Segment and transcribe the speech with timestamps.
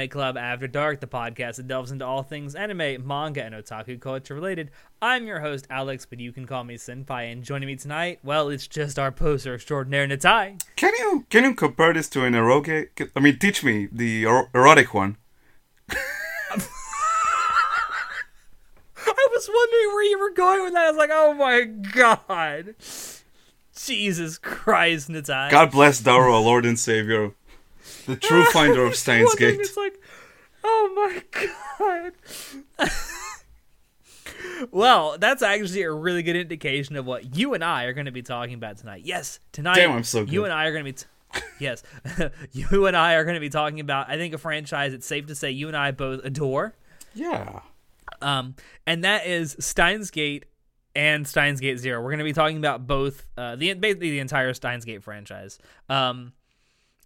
[0.00, 4.00] Anime Club After Dark, the podcast that delves into all things anime, manga, and otaku
[4.00, 4.70] culture related.
[5.02, 7.30] I'm your host, Alex, but you can call me Senpai.
[7.30, 10.62] And joining me tonight, well, it's just our poser extraordinaire, Natai.
[10.76, 13.12] Can you can you compare this to an erotic?
[13.14, 15.18] I mean, teach me the er- erotic one.
[15.90, 15.96] I
[18.96, 20.86] was wondering where you were going with that.
[20.86, 22.74] I was like, oh my god.
[23.76, 25.50] Jesus Christ, Natai.
[25.50, 27.32] God bless Daru, our Lord and Savior,
[28.10, 29.60] the true finder of Steins Gate.
[29.60, 30.00] It's like,
[30.64, 31.22] oh my
[32.78, 32.90] god.
[34.70, 38.12] well, that's actually a really good indication of what you and I are going to
[38.12, 39.02] be talking about tonight.
[39.04, 39.76] Yes, tonight.
[39.76, 40.96] Damn, I'm so You and I are going to be.
[40.96, 41.82] T- yes,
[42.52, 44.08] you and I are going to be talking about.
[44.08, 44.92] I think a franchise.
[44.92, 46.74] It's safe to say you and I both adore.
[47.14, 47.60] Yeah.
[48.22, 48.54] Um,
[48.86, 50.44] and that is Steins Gate
[50.94, 52.00] and Steins Gate Zero.
[52.00, 55.58] We're going to be talking about both uh, the basically the entire Steins Gate franchise.
[55.88, 56.32] Um,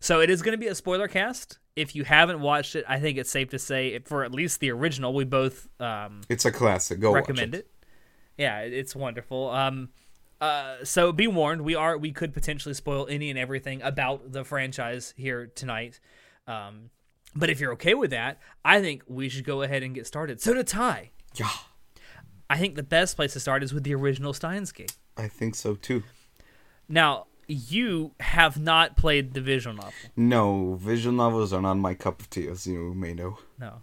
[0.04, 1.58] so it is going to be a spoiler cast.
[1.76, 4.70] If you haven't watched it, I think it's safe to say for at least the
[4.70, 7.00] original, we both um, It's a classic.
[7.00, 7.70] Go recommend watch it.
[8.36, 9.50] Yeah, it's wonderful.
[9.50, 9.88] Um,
[10.40, 14.44] uh, so be warned, we are we could potentially spoil any and everything about the
[14.44, 16.00] franchise here tonight.
[16.46, 16.90] Um,
[17.34, 20.40] but if you're okay with that, I think we should go ahead and get started.
[20.40, 21.48] So to tie, Yeah,
[22.50, 24.96] I think the best place to start is with the original Steins Gate.
[25.16, 26.02] I think so too.
[26.88, 29.92] Now, you have not played the visual novel.
[30.16, 33.38] No, visual novels are not my cup of tea, as you may know.
[33.58, 33.82] No.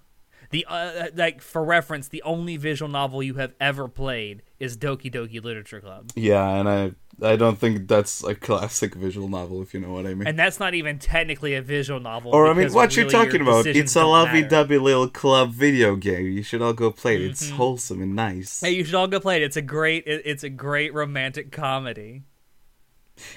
[0.51, 5.11] The uh, like for reference, the only visual novel you have ever played is Doki
[5.11, 6.11] Doki Literature Club.
[6.13, 10.05] Yeah, and I I don't think that's a classic visual novel, if you know what
[10.05, 10.27] I mean.
[10.27, 12.33] And that's not even technically a visual novel.
[12.33, 13.65] or I mean, what you really your talking about?
[13.65, 16.27] It's a lovey-dovey little club video game.
[16.27, 17.21] You should all go play it.
[17.21, 18.59] It's wholesome and nice.
[18.59, 19.43] Hey, you should all go play it.
[19.43, 22.23] It's a great it, it's a great romantic comedy.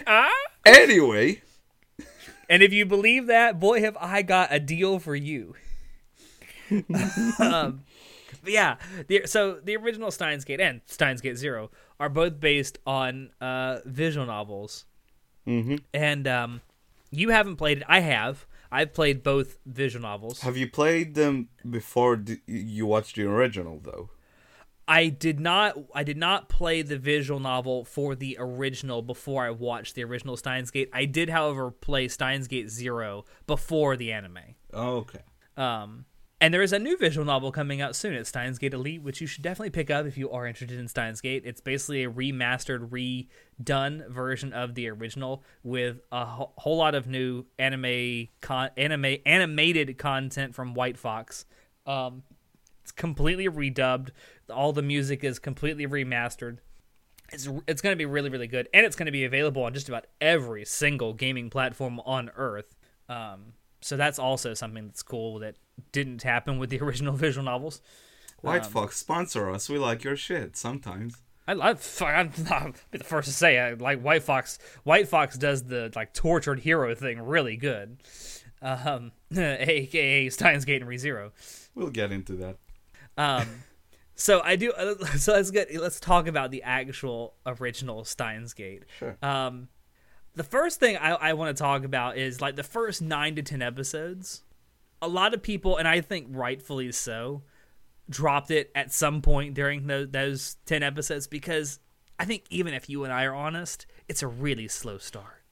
[0.07, 0.31] Ah?
[0.67, 1.43] Anyway,
[2.49, 5.55] And if you believe that, boy, have I got a deal for you.
[7.41, 7.83] um,
[8.47, 8.77] yeah,
[9.09, 13.79] the, so the original Steins Gate and Steins Gate Zero are both based on uh,
[13.85, 14.85] visual novels.
[15.47, 15.83] Mhm.
[15.93, 16.61] And um,
[17.11, 17.85] you haven't played it.
[17.89, 18.47] I have.
[18.73, 20.41] I've played both visual novels.
[20.41, 24.11] have you played them before d- you watched the original though?
[24.87, 25.79] I did not.
[25.95, 30.37] I did not play the visual novel for the original before I watched the original
[30.37, 30.91] Steins Gate.
[30.93, 34.41] I did, however, play Steins Gate Zero before the anime.
[34.73, 35.21] Oh, okay.
[35.57, 36.05] Um,
[36.41, 38.13] and there is a new visual novel coming out soon.
[38.13, 40.89] It's Steins Gate Elite, which you should definitely pick up if you are interested in
[40.89, 41.45] Steins Gate.
[41.47, 47.07] It's basically a remastered, redone version of the original with a wh- whole lot of
[47.07, 51.47] new anime, con- anime, animated content from White Fox.
[51.87, 52.25] Um,
[52.85, 54.11] it's completely redubbed.
[54.51, 56.59] All the music is completely remastered.
[57.33, 59.73] It's it's going to be really really good, and it's going to be available on
[59.73, 62.77] just about every single gaming platform on Earth.
[63.09, 65.57] Um, so that's also something that's cool that
[65.93, 67.81] didn't happen with the original visual novels.
[68.43, 69.71] White Fox sponsor us.
[69.71, 71.23] We like your shit sometimes.
[71.49, 71.83] I love.
[72.03, 74.59] I'm not be the first to say I like White Fox.
[74.83, 77.97] White Fox does the like tortured hero thing really good.
[78.61, 81.31] Um, aka Steins Gate and ReZero.
[81.75, 82.59] We'll get into that.
[83.17, 83.47] Um,
[84.15, 84.73] so I do.
[85.19, 88.85] So let's get let's talk about the actual original Steins Gate.
[88.99, 89.17] Sure.
[89.23, 89.69] Um,
[90.35, 93.43] the first thing I, I want to talk about is like the first nine to
[93.43, 94.43] ten episodes.
[95.01, 97.43] A lot of people, and I think rightfully so,
[98.09, 101.79] dropped it at some point during those, those ten episodes because
[102.19, 105.43] I think even if you and I are honest, it's a really slow start.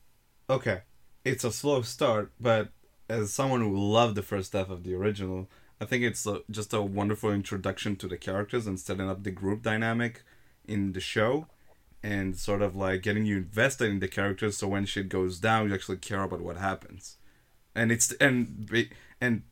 [0.49, 0.81] Okay.
[1.25, 2.71] It's a slow start, but
[3.09, 5.49] as someone who loved the first half of the original,
[5.82, 9.32] I think it's a, just a wonderful introduction to the characters and setting up the
[9.32, 10.23] group dynamic
[10.64, 11.49] in the show
[12.05, 15.67] and sort of like getting you invested in the characters so when shit goes down
[15.67, 17.17] you actually care about what happens.
[17.75, 18.70] And it's and
[19.20, 19.43] and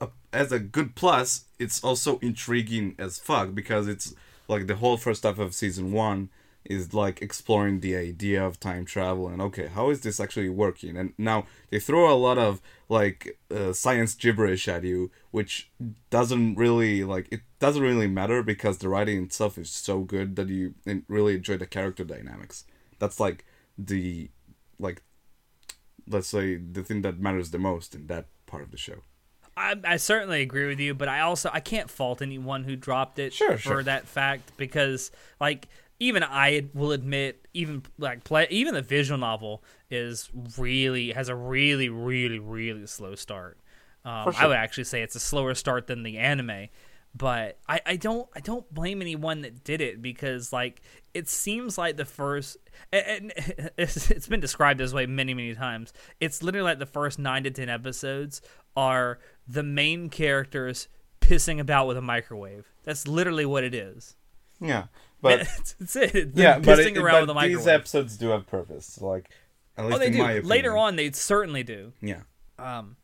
[0.00, 4.16] uh, as a good plus, it's also intriguing as fuck because it's
[4.48, 6.28] like the whole first half of season 1
[6.68, 10.96] is like exploring the idea of time travel and okay how is this actually working?
[10.96, 15.70] And now they throw a lot of like uh, science gibberish at you which
[16.10, 20.48] doesn't really like it doesn't really matter because the writing itself is so good that
[20.48, 20.74] you
[21.08, 22.64] really enjoy the character dynamics.
[22.98, 23.44] That's like
[23.76, 24.30] the
[24.78, 25.02] like
[26.08, 29.02] let's say the thing that matters the most in that part of the show.
[29.56, 33.18] I, I certainly agree with you, but I also I can't fault anyone who dropped
[33.18, 33.82] it Sure, for sure.
[33.82, 35.10] that fact because
[35.40, 35.66] like
[36.00, 41.34] even I will admit even like play even the visual novel is really has a
[41.34, 43.58] really really really slow start.
[44.04, 46.68] Um, For I would actually say it's a slower start than the anime.
[47.14, 50.82] but I, I don't I don't blame anyone that did it because like
[51.14, 52.58] it seems like the first
[52.92, 53.32] and
[53.78, 55.92] it's, it's been described this way many many times.
[56.20, 58.40] It's literally like the first nine to ten episodes
[58.76, 59.18] are
[59.48, 60.86] the main characters
[61.20, 62.70] pissing about with a microwave.
[62.84, 64.14] That's literally what it is.
[64.60, 64.84] Yeah,
[65.20, 65.40] but
[65.78, 66.30] that's it.
[66.34, 69.00] yeah, but, it, around but with these episodes do have purpose.
[69.00, 69.30] Like
[69.76, 70.18] at least oh, they in do.
[70.18, 70.48] my opinion.
[70.48, 71.92] Later on, they certainly do.
[72.00, 72.22] Yeah.
[72.58, 72.96] Um,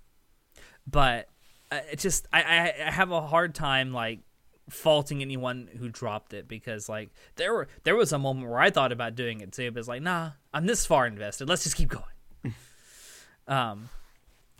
[0.86, 1.28] but
[1.70, 4.20] uh, it just I, I I have a hard time like
[4.70, 8.70] faulting anyone who dropped it because like there were there was a moment where I
[8.70, 11.48] thought about doing it too, but it's like nah, I'm this far invested.
[11.48, 12.54] Let's just keep going.
[13.48, 13.88] um,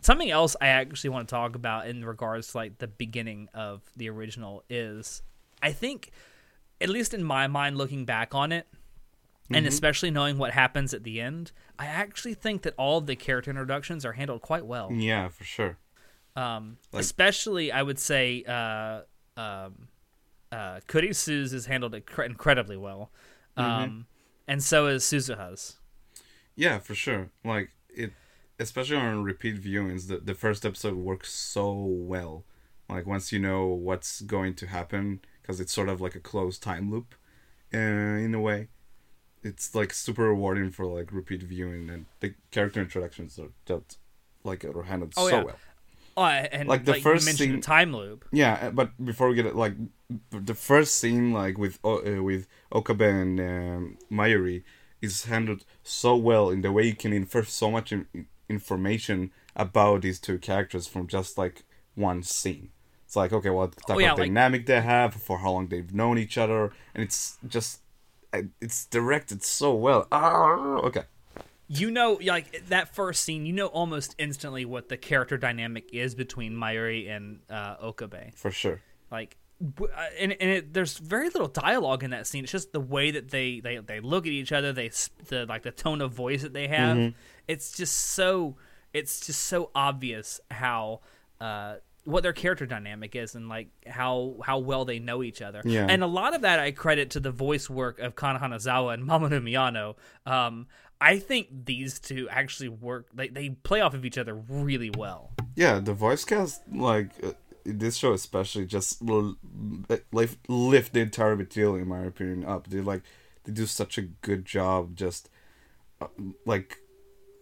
[0.01, 3.81] something else I actually want to talk about in regards to like the beginning of
[3.95, 5.21] the original is
[5.61, 6.11] I think
[6.81, 8.67] at least in my mind looking back on it
[9.51, 13.15] and especially knowing what happens at the end, I actually think that all of the
[13.15, 14.91] character introductions are handled quite well.
[14.91, 15.77] Yeah, for sure.
[16.35, 19.01] Um, Like- especially, I would say, uh,
[19.37, 19.87] um,
[20.51, 23.11] uh, Kurisu's is handled incre- incredibly well,
[23.55, 24.07] um,
[24.47, 25.77] and so is Suzuha's.
[26.55, 27.29] Yeah, for sure.
[27.43, 28.13] Like it,
[28.59, 32.45] especially on repeat viewings, the the first episode works so well.
[32.89, 36.63] Like once you know what's going to happen, because it's sort of like a closed
[36.63, 37.13] time loop,
[37.71, 38.69] uh, in a way.
[39.43, 43.99] It's like super rewarding for like repeat viewing, and the character introductions are just
[44.43, 45.43] like are handled Oh, so yeah.
[45.43, 45.55] well.
[46.17, 48.25] Oh, and Like, the like first scene- time loop.
[48.31, 49.73] Yeah, uh, but before we get it, like
[50.31, 54.63] the first scene, like with uh, with Okabe and um, Mayuri,
[55.01, 58.07] is handled so well in the way you can infer so much in-
[58.49, 61.63] information about these two characters from just like
[61.93, 62.69] one scene.
[63.05, 65.67] It's like okay, what type Oh, yeah, of like- dynamic they have, for how long
[65.67, 67.81] they've known each other, and it's just
[68.61, 70.07] it's directed so well.
[70.11, 70.55] Ah,
[70.87, 71.03] okay.
[71.67, 76.13] You know, like that first scene, you know almost instantly what the character dynamic is
[76.13, 78.33] between Mayuri and uh, Okabe.
[78.35, 78.81] For sure.
[79.11, 79.37] like
[79.81, 79.87] uh,
[80.19, 83.29] and, and it, there's very little dialogue in that scene it's just the way that
[83.31, 84.91] they they, they look at each other they
[85.29, 87.15] the like the tone of voice that they have Mm-hmm.
[87.47, 88.57] it's just so
[88.93, 90.99] it's just so obvious how
[91.39, 91.75] uh
[92.05, 95.87] what their character dynamic is and like how how well they know each other Yeah.
[95.89, 99.03] and a lot of that i credit to the voice work of kana hanazawa and
[99.09, 100.67] mamoru miyano um
[101.01, 105.31] i think these two actually work they, they play off of each other really well
[105.55, 107.31] Yeah, the voice cast, like uh,
[107.63, 109.37] this show especially, just l-
[110.11, 112.67] like lift the entire material, in my opinion, up.
[112.67, 113.03] They like
[113.45, 115.29] they do such a good job, just
[116.01, 116.07] uh,
[116.45, 116.79] like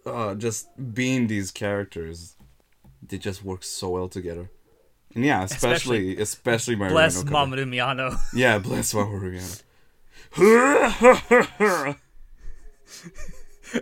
[0.06, 2.33] uh, just being these characters.
[3.08, 4.50] They just work so well together.
[5.14, 9.62] And yeah, especially especially, my bless mamoru miyano Yeah, bless Mamoru
[10.36, 11.96] Miyano.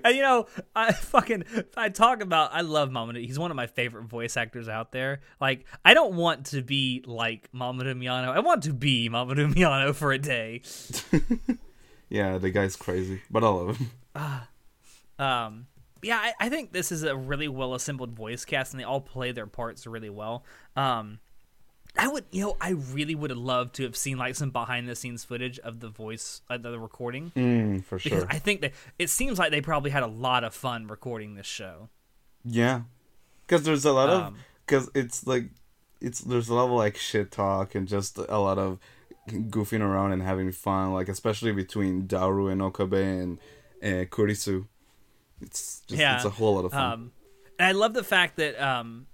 [0.05, 1.45] And you know, I fucking
[1.77, 3.23] I talk about I love Mamoru.
[3.25, 5.21] He's one of my favorite voice actors out there.
[5.41, 8.29] Like I don't want to be like Mamoru Miyano.
[8.29, 10.63] I want to be Mamoru Miyano for a day.
[12.09, 13.91] yeah, the guy's crazy, but I love him.
[15.19, 15.67] Um
[16.03, 19.01] yeah, I, I think this is a really well assembled voice cast and they all
[19.01, 20.45] play their parts really well.
[20.77, 21.21] Um
[21.97, 24.89] I would, you know, I really would have loved to have seen like some behind
[24.89, 28.27] the scenes footage of the voice, uh, the recording, Mm, for because sure.
[28.31, 31.47] I think that it seems like they probably had a lot of fun recording this
[31.47, 31.91] show.
[32.45, 32.83] Yeah,
[33.47, 35.51] because there's a lot of Um, because it's like
[36.01, 38.79] it's there's a lot of like shit talk and just a lot of
[39.29, 43.39] goofing around and having fun, like especially between Daru and Okabe and
[43.83, 44.67] uh, Kurisu.
[45.43, 46.93] It's just Yeah, it's a whole lot of fun.
[46.93, 47.13] Um,
[47.59, 48.61] and I love the fact that.
[48.63, 49.07] Um,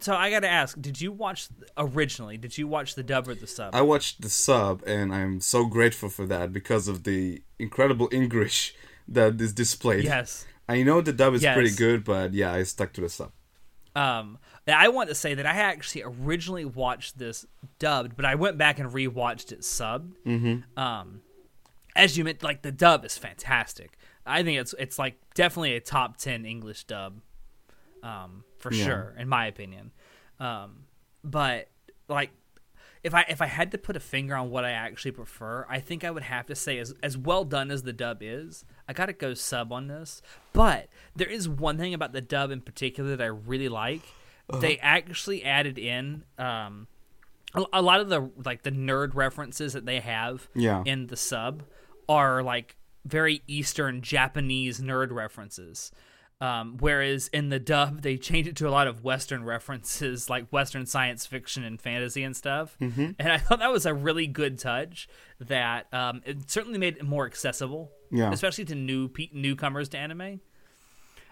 [0.00, 2.36] so I got to ask: Did you watch originally?
[2.38, 3.74] Did you watch the dub or the sub?
[3.74, 8.74] I watched the sub and I'm so grateful for that because of the incredible English
[9.08, 10.04] that is displayed.
[10.04, 10.46] yes.
[10.68, 11.54] I know the dub is Yes.
[11.54, 13.30] pretty good, but yeah, I stuck to the sub.
[13.94, 17.46] Um, I want to say that I actually originally watched this
[17.78, 20.12] dubbed, but I went back and rewatched it subbed.
[20.26, 20.78] Mm-hmm.
[20.78, 21.20] Um,
[21.94, 23.96] as you meant, like the dub is fantastic.
[24.26, 27.20] I think it's it's like definitely a top ten English dub,
[28.02, 28.84] um, for Yeah.
[28.84, 29.92] sure, in my opinion.
[30.40, 30.84] Um,
[31.24, 31.68] but
[32.08, 32.30] like
[33.02, 35.80] if I if I had to put a finger on what I actually prefer, I
[35.80, 38.92] think I would have to say as as well done as the dub is, I
[38.92, 40.22] gotta go sub on this.
[40.52, 44.02] But there is one thing about the dub in particular that I really like.
[44.60, 46.86] They actually added in um,
[47.54, 50.82] a, a lot of the like the nerd references that they have Yeah.
[50.86, 51.64] in the sub
[52.08, 55.90] are like very Eastern Japanese nerd references.
[56.38, 60.48] Um, whereas in the dub, they changed it to a lot of Western references, like
[60.50, 62.76] Western science fiction and fantasy and stuff.
[62.78, 63.12] Mm-hmm.
[63.18, 65.08] And I thought that was a really good touch.
[65.40, 68.30] That um, it certainly made it more accessible, Yeah.
[68.32, 70.40] especially to new pe- newcomers to anime.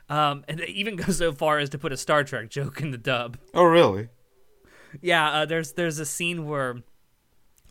[0.08, 2.90] Um, and it even goes so far as to put a Star Trek joke in
[2.90, 3.36] the dub.
[3.52, 4.08] Oh, really?
[5.02, 6.76] Yeah, uh, there's there's a scene where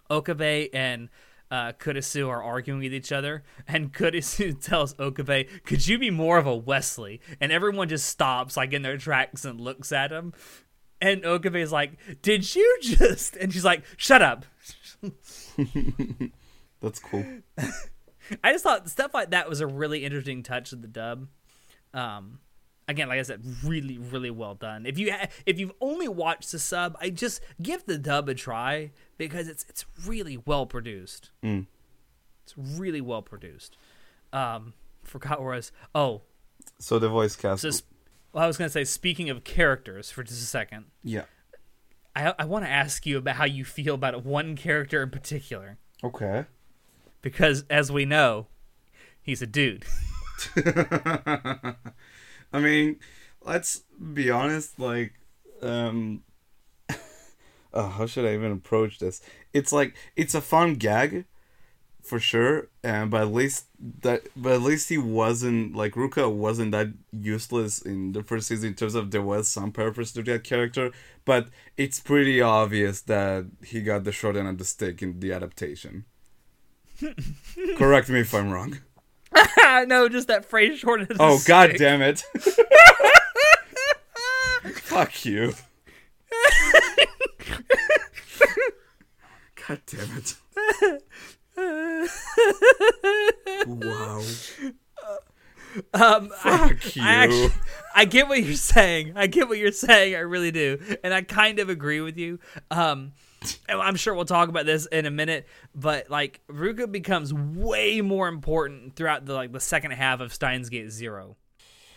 [0.10, 1.10] Okabe and
[1.52, 6.38] uh, Kurisu are arguing with each other, and Kurisu tells Okabe, "Could you be more
[6.38, 10.34] of a Wesley?" And everyone just stops, like in their tracks, and looks at him.
[11.02, 14.46] And Okabe's like, "Did you just?" And she's like, "Shut up."
[16.82, 17.26] That's cool.
[18.44, 21.28] I just thought stuff like that was a really interesting touch of the dub.
[21.94, 22.40] Um,
[22.88, 24.86] again, like I said, really, really well done.
[24.86, 28.34] If you ha- if you've only watched the sub, I just give the dub a
[28.34, 31.32] try because it's it's really well produced.
[31.44, 31.68] Mm.
[32.44, 33.78] It's really well produced.
[34.34, 34.74] Um,
[35.04, 35.72] forgot where I was.
[35.96, 36.22] Oh,
[36.80, 37.62] So the voice cast.
[37.62, 37.88] so sp-
[38.34, 38.84] well, I was gonna say.
[38.84, 41.24] Speaking of characters, for just a second, yeah.
[42.16, 45.78] I I want to ask you about how you feel about one character in particular
[46.04, 46.46] Okay.
[47.22, 48.48] because, as we know,
[49.22, 49.86] he's a dude.
[52.54, 52.98] I mean,
[53.44, 53.84] let's
[54.14, 54.80] be honest.
[54.80, 55.14] Like,
[55.62, 56.24] um,
[57.74, 59.22] oh, how should I even approach this?
[59.52, 61.26] It's like it's a fun gag,
[62.02, 62.70] for sure.
[62.84, 63.66] And but at least
[64.02, 68.70] that, but at least he wasn't like Ruka wasn't that useless in the first season
[68.70, 70.92] in terms of there was some purpose to that character.
[71.26, 75.34] But it's pretty obvious that he got the short end of the stick in the
[75.34, 76.06] adaptation.
[77.76, 78.78] Correct me if I'm wrong.
[79.88, 81.02] no, just that phrase short.
[81.02, 81.80] of the Oh god stick.
[81.80, 82.24] damn it.
[84.82, 85.54] Fuck you.
[89.68, 90.36] God damn it.
[93.68, 94.22] wow.
[95.94, 97.02] Um, I, Fuck you.
[97.02, 97.50] I actually,
[97.96, 99.14] I get what you're saying.
[99.16, 100.16] I get what you're saying.
[100.16, 102.40] I really do, and I kind of agree with you.
[102.70, 103.14] Um,
[103.70, 108.28] I'm sure we'll talk about this in a minute, but like Ruka becomes way more
[108.28, 111.38] important throughout the like the second half of Steins Gate Zero.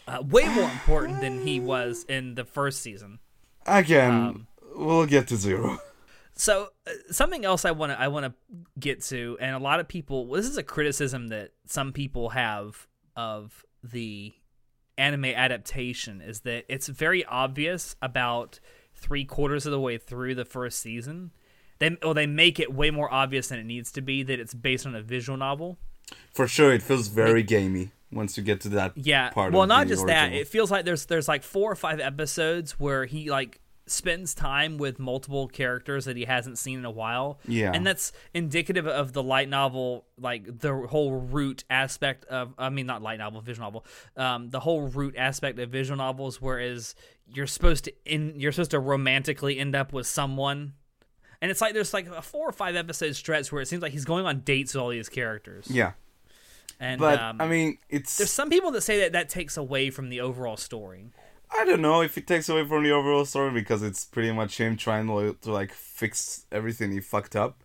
[0.09, 3.19] Uh, way more important than he was in the first season.
[3.67, 5.79] Again, Um, we'll get to zero.
[6.35, 8.35] So uh, something else I want to I want to
[8.79, 10.26] get to, and a lot of people.
[10.26, 12.87] This is a criticism that some people have
[13.17, 14.35] of the
[14.99, 18.61] anime adaptation is that it's very obvious about
[18.97, 21.31] three quarters of the way through the first season.
[21.79, 24.55] They or they make it way more obvious than it needs to be that it's
[24.55, 25.79] based on a visual novel.
[26.33, 29.31] For sure, it feels very gamey once you get to that Yeah.
[29.31, 30.33] part well, not just that.
[30.33, 34.79] It feels like there's there's like four or five episodes where he like spends time
[34.79, 37.38] with multiple characters that he hasn't seen in a while.
[37.47, 37.71] Yeah.
[37.73, 42.87] And that's indicative of the light novel, like the whole route aspect of I mean
[42.87, 43.87] not light novel, visual novel.
[44.17, 46.95] Um, the whole route aspect of visual novels, whereas
[47.33, 50.75] you're supposed to in you're supposed to romantically end up with someone.
[51.42, 53.92] And it's like there's like a four or five episode stretch where it seems like
[53.92, 55.66] he's going on dates with all these characters.
[55.71, 55.92] Yeah.
[56.80, 58.18] And But, um, I mean, it's.
[58.18, 61.11] there's some people that say that that takes away from the overall story.
[61.50, 64.59] I don't know if it takes away from the overall story because it's pretty much
[64.59, 67.62] him trying to, to like fix everything he fucked up.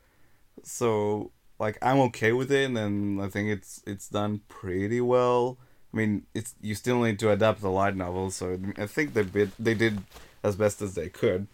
[0.63, 5.57] So like I'm okay with it, and I think it's it's done pretty well.
[5.93, 9.23] I mean, it's you still need to adapt the light novel, so I think they
[9.23, 9.99] bit they did
[10.43, 11.47] as best as they could.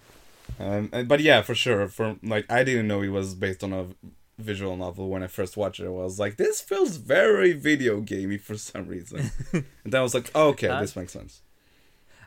[0.60, 3.74] Um, and, but yeah, for sure, from like I didn't know it was based on
[3.74, 3.88] a
[4.38, 5.88] visual novel when I first watched it.
[5.88, 10.14] I was like, this feels very video gamey for some reason, and then I was
[10.14, 11.42] like, oh, okay, Uh, this makes sense.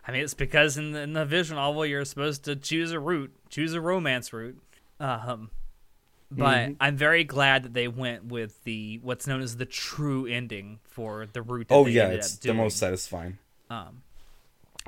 [0.06, 2.98] I mean, it's because in the, in the visual novel you're supposed to choose a
[2.98, 4.60] route, choose a romance route.
[4.98, 5.50] Um,
[6.30, 6.76] but Mhm.
[6.80, 11.26] I'm very glad that they went with the what's known as the true ending for
[11.26, 11.66] the route.
[11.70, 13.38] Oh yeah, it's the most satisfying.
[13.70, 14.02] Um,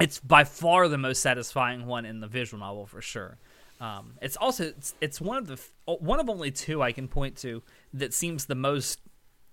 [0.00, 3.38] it's by far the most satisfying one in the visual novel for sure.
[3.80, 7.36] Um, it's also it's, it's one of the one of only two I can point
[7.38, 9.00] to that seems the most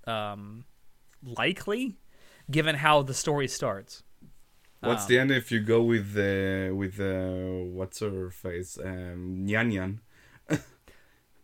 [0.07, 0.65] um,
[1.23, 1.97] likely,
[2.49, 4.03] given how the story starts.
[4.81, 9.45] What's Um, the end if you go with the with the what's her face um
[9.47, 9.99] Nyan Nyan?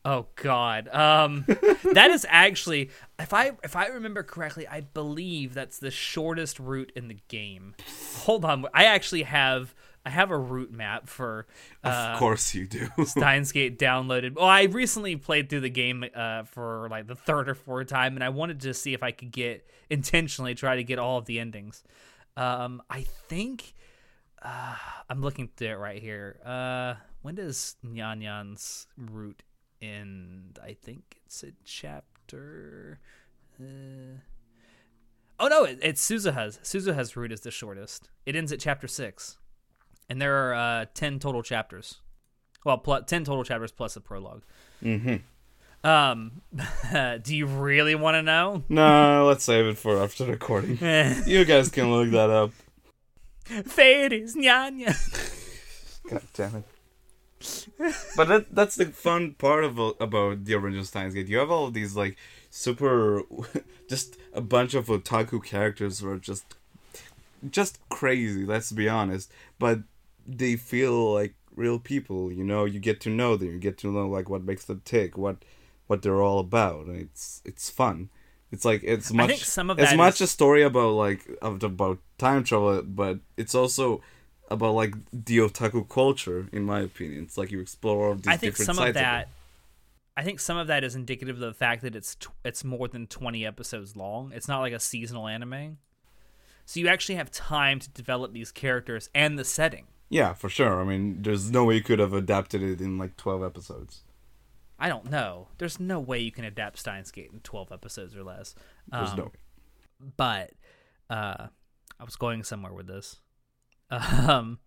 [0.06, 5.80] Oh God, um, that is actually, if I if I remember correctly, I believe that's
[5.80, 7.74] the shortest route in the game.
[8.20, 9.74] Hold on, I actually have
[10.06, 11.48] I have a route map for
[11.84, 12.88] uh, Of course you do.
[13.06, 14.36] Steins Gate downloaded.
[14.36, 18.14] Well, I recently played through the game uh, for like the third or fourth time,
[18.14, 21.26] and I wanted to see if I could get intentionally try to get all of
[21.26, 21.84] the endings.
[22.38, 23.74] Um, I think
[24.44, 24.76] uh,
[25.10, 26.40] I'm looking through it right here.
[26.46, 26.94] Uh,
[27.24, 29.42] when does Nyan Nyan's route
[29.86, 30.60] end?
[30.64, 33.00] I think it's a chapter.
[33.60, 34.20] Uh...
[35.40, 36.60] Oh no, it, it's Suzuha's.
[36.64, 38.10] Suzuha's route is the shortest.
[38.26, 39.38] It ends at chapter six,
[40.10, 42.02] and there are uh, ten total chapters.
[42.64, 44.44] Well, pl- ten total chapters plus a prologue.
[44.84, 45.16] mm-hmm.
[45.86, 46.42] Um,
[47.22, 48.64] do you really want to know?
[48.70, 50.80] No, let's save it for after recording.
[51.28, 52.52] You guys can look that up.
[53.46, 54.96] Faris, nyanya.
[56.10, 56.64] God damn it.
[58.16, 61.28] But that that's the fun part of about the original Steins Gate.
[61.28, 62.18] You have all these like
[62.50, 63.24] super,
[63.90, 66.46] just a bunch of otaku characters who are just
[67.50, 68.46] just crazy.
[68.46, 69.80] Let's be honest, but
[70.26, 72.32] they feel like real people.
[72.32, 73.50] You know, you get to know them.
[73.52, 75.38] You get to know like what makes them tick, what
[75.88, 78.10] what they're all about, and it's it's fun.
[78.52, 79.26] It's like it's much.
[79.26, 83.20] I think some of it's much is- a story about like about time travel, but
[83.38, 84.02] it's also
[84.50, 86.48] about like the otaku culture.
[86.52, 89.22] In my opinion, it's like you explore all these I think different some of that.
[89.24, 89.28] it.
[90.18, 93.08] I think some of that is indicative of the fact that it's it's more than
[93.08, 94.32] twenty episodes long.
[94.34, 95.78] It's not like a seasonal anime,
[96.66, 99.88] so you actually have time to develop these characters and the setting.
[100.10, 100.80] Yeah, for sure.
[100.80, 104.04] I mean, there's no way you could have adapted it in like twelve episodes.
[104.80, 105.48] I don't know.
[105.58, 108.56] There's no way you can adapt Steins Gate in twelve episodes or less.
[108.88, 109.32] There's Um, no way.
[110.18, 110.52] but
[111.10, 111.48] uh,
[112.00, 113.18] I was going somewhere with this.
[113.92, 114.60] Um,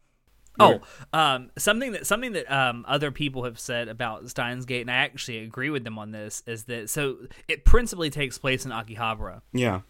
[0.60, 0.80] oh,
[1.12, 4.94] um, something that something that um, other people have said about Steins Gate, and I
[4.96, 9.42] actually agree with them on this, is that so it principally takes place in Akihabara,
[9.52, 9.80] Yeah,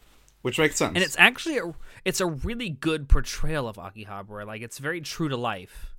[0.43, 0.93] which makes sense.
[0.95, 1.73] and it's actually a
[2.05, 4.47] it's a really good portrayal of Akihabara.
[4.47, 5.95] Like it's very true to life,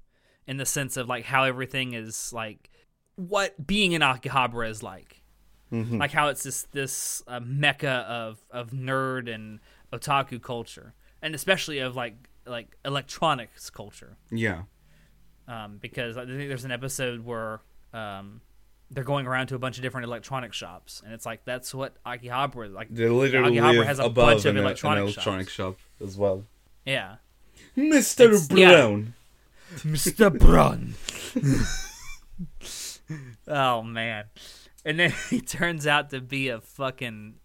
[0.45, 2.69] in the sense of like how everything is like
[3.15, 5.15] what being in Akihabara is like.
[5.71, 9.59] Like how it's this this uh, mecca of of nerd and
[9.93, 12.15] otaku culture, and especially of like
[12.45, 14.17] like electronics culture.
[14.31, 14.63] yeah,
[15.47, 17.61] Um, because I think there's an episode where
[17.93, 18.41] um,
[18.91, 21.95] they're going around to a bunch of different electronic shops, and it's like that's what
[22.05, 22.87] Akihabara is like.
[22.93, 26.43] they literally Akihabara has a bunch of an, an electronic electronic shop as well.
[26.85, 27.15] Yeah,
[27.75, 28.69] Mister It's- yeah.
[28.71, 29.13] Brown.
[29.83, 30.39] Mr.
[30.39, 30.95] Brown.
[33.47, 34.25] oh man,
[34.85, 37.35] and then he turns out to be a fucking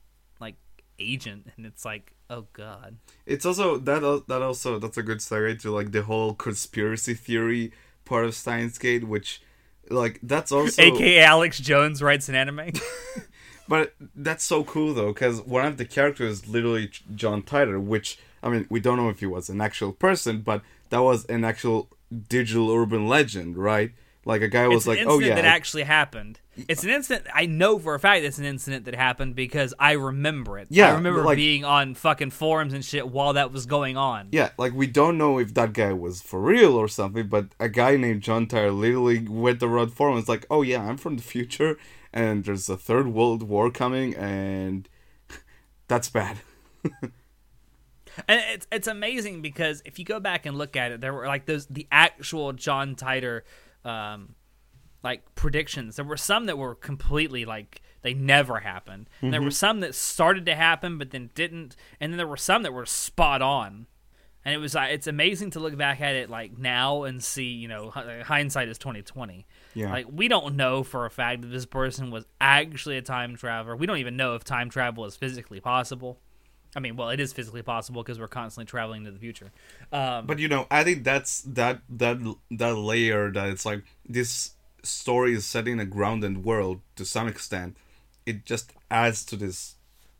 [0.40, 0.56] like
[0.98, 2.96] agent, and it's like, oh god.
[3.26, 7.72] It's also that that also that's a good segue to like the whole conspiracy theory
[8.04, 9.42] part of Steins Gate, which
[9.90, 12.72] like that's also AKA Alex Jones writes an anime.
[13.66, 18.18] But that's so cool though, because one of the characters is literally John Titor, which
[18.42, 21.44] I mean, we don't know if he was an actual person, but that was an
[21.44, 21.88] actual
[22.28, 23.92] digital urban legend, right?
[24.26, 26.40] Like a guy was it's like, "Oh yeah, that actually happened.
[26.68, 29.92] It's an incident I know for a fact it's an incident that happened because I
[29.92, 30.68] remember it.
[30.70, 34.28] Yeah, I remember like- being on fucking forums and shit while that was going on.
[34.32, 37.68] yeah." Like we don't know if that guy was for real or something, but a
[37.68, 40.18] guy named John Titor literally went around forum.
[40.18, 41.76] It's like, "Oh yeah, I'm from the future,
[42.12, 44.88] and there's a third world war coming, and
[45.88, 46.38] that's bad."
[48.28, 51.26] And it's it's amazing because if you go back and look at it, there were
[51.26, 53.40] like those the actual John Titor
[53.84, 54.34] um
[55.04, 55.96] like predictions.
[55.96, 59.08] There were some that were completely like they never happened.
[59.20, 61.76] And there were some that started to happen but then didn't.
[62.00, 63.86] And then there were some that were spot on.
[64.46, 67.48] And it was uh, it's amazing to look back at it like now and see,
[67.48, 69.46] you know, hindsight is 2020.
[69.74, 69.90] Yeah.
[69.90, 73.76] Like we don't know for a fact that this person was actually a time traveler.
[73.76, 76.20] We don't even know if time travel is physically possible.
[76.76, 79.52] I mean, well, it is physically possible because we're constantly traveling to the future.
[79.92, 82.18] Um, But you know, I think that's that that
[82.50, 87.28] that layer that it's like this story is set in a grounded world to some
[87.28, 87.76] extent.
[88.26, 89.76] It just adds to this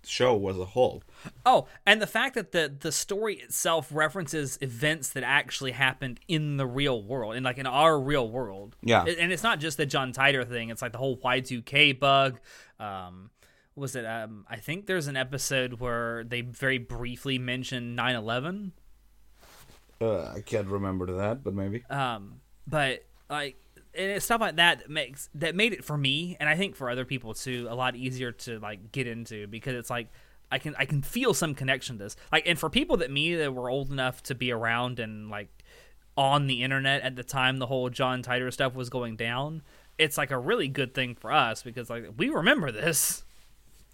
[0.06, 1.02] show as a whole.
[1.46, 6.56] oh, and the fact that the the story itself references events that actually happened in
[6.58, 8.76] the real world, in like in our real world.
[8.82, 9.04] Yeah.
[9.04, 10.70] and it's not just the John Titor thing.
[10.70, 12.38] It's like the whole Y two K bug.
[12.78, 13.30] Um,
[13.76, 14.04] was it?
[14.04, 18.70] Um, I think there's an episode where they very briefly mention 9-11.
[20.00, 21.84] Uh, I can't remember that, but maybe.
[21.88, 23.56] um but like
[23.94, 26.74] and it's stuff like that that makes that made it for me and i think
[26.76, 30.08] for other people too a lot easier to like get into because it's like
[30.50, 33.34] i can i can feel some connection to this like and for people that me
[33.34, 35.48] that were old enough to be around and like
[36.16, 39.62] on the internet at the time the whole john titor stuff was going down
[39.98, 43.24] it's like a really good thing for us because like we remember this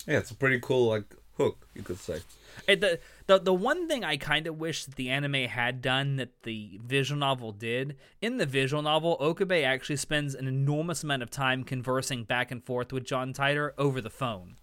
[0.06, 2.20] Yeah, it's a pretty cool like hook, you could say.
[2.66, 6.16] It, the, the the one thing I kind of wish that the anime had done
[6.16, 11.22] that the visual novel did in the visual novel, Okabe actually spends an enormous amount
[11.22, 14.56] of time conversing back and forth with John Titor over the phone.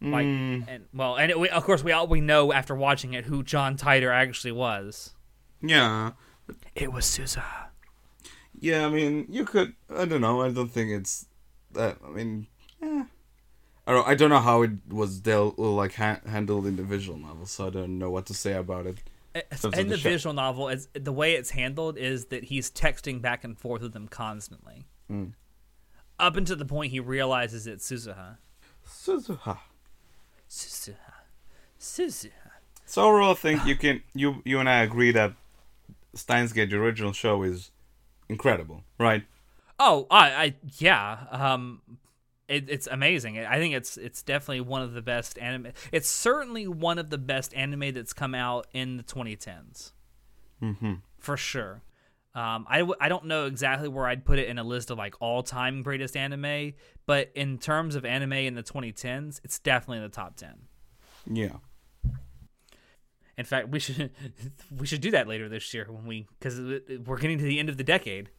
[0.00, 0.60] Like hmm.
[0.68, 3.42] and well, and it, we, of course we all we know after watching it who
[3.42, 5.14] John Titor actually was.
[5.62, 6.12] Yeah.
[6.74, 7.44] It was Suza.
[8.58, 9.74] Yeah, I mean, you could.
[9.88, 10.42] I don't know.
[10.42, 11.26] I don't think it's
[11.72, 11.98] that.
[12.06, 12.46] I mean,
[12.82, 13.04] yeah.
[13.86, 14.08] I don't.
[14.08, 17.66] I don't know how it was dealt like ha- handled in the visual novel, so
[17.66, 18.98] I don't know what to say about it.
[19.34, 20.08] It's- terms of In the the show.
[20.10, 23.92] visual novel, it's, the way it's handled is that he's texting back and forth with
[23.92, 24.86] them constantly,
[26.18, 28.38] up until the point he realizes it's Suzuha.
[28.88, 29.58] Suzuha.
[30.48, 30.94] Suzuha.
[31.78, 32.30] Suzuha.
[32.86, 35.32] So overall, I think you can you you and I agree that
[36.14, 37.70] Steins Gate, the original show, is
[38.28, 39.24] incredible, right?
[39.78, 41.26] Oh, I, I yeah.
[41.30, 41.80] Um,
[42.48, 43.38] it, it's amazing.
[43.38, 45.72] I think it's it's definitely one of the best anime.
[45.92, 49.92] It's certainly one of the best anime that's come out in the 2010s.
[50.62, 50.94] Mm-hmm.
[51.18, 51.82] For sure.
[52.34, 54.98] Um, I, w- I don't know exactly where I'd put it in a list of
[54.98, 56.72] like all time greatest anime,
[57.06, 60.54] but in terms of anime in the 2010s, it's definitely in the top 10.
[61.30, 61.56] Yeah.
[63.36, 64.10] In fact, we should
[64.76, 67.68] we should do that later this year when we because we're getting to the end
[67.68, 68.30] of the decade.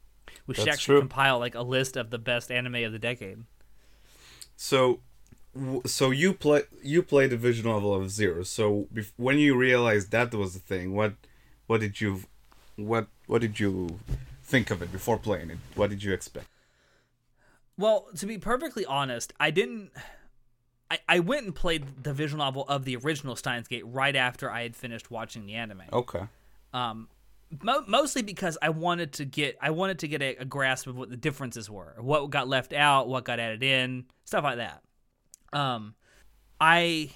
[0.47, 1.01] We should That's actually true.
[1.01, 3.43] compile like a list of the best anime of the decade.
[4.55, 5.01] So,
[5.85, 8.43] so you play you played the visual novel of Zero.
[8.43, 11.13] So bef- when you realized that was the thing, what
[11.67, 12.23] what did you
[12.75, 13.99] what what did you
[14.43, 15.57] think of it before playing it?
[15.75, 16.47] What did you expect?
[17.77, 19.91] Well, to be perfectly honest, I didn't.
[20.89, 24.51] I, I went and played the visual novel of the original Steins Gate right after
[24.51, 25.81] I had finished watching the anime.
[25.91, 26.27] Okay.
[26.73, 27.09] Um,
[27.61, 30.97] mo- mostly because I wanted to get I wanted to get a, a grasp of
[30.97, 34.81] what the differences were, what got left out, what got added in, stuff like that.
[35.53, 35.95] Um,
[36.59, 37.11] I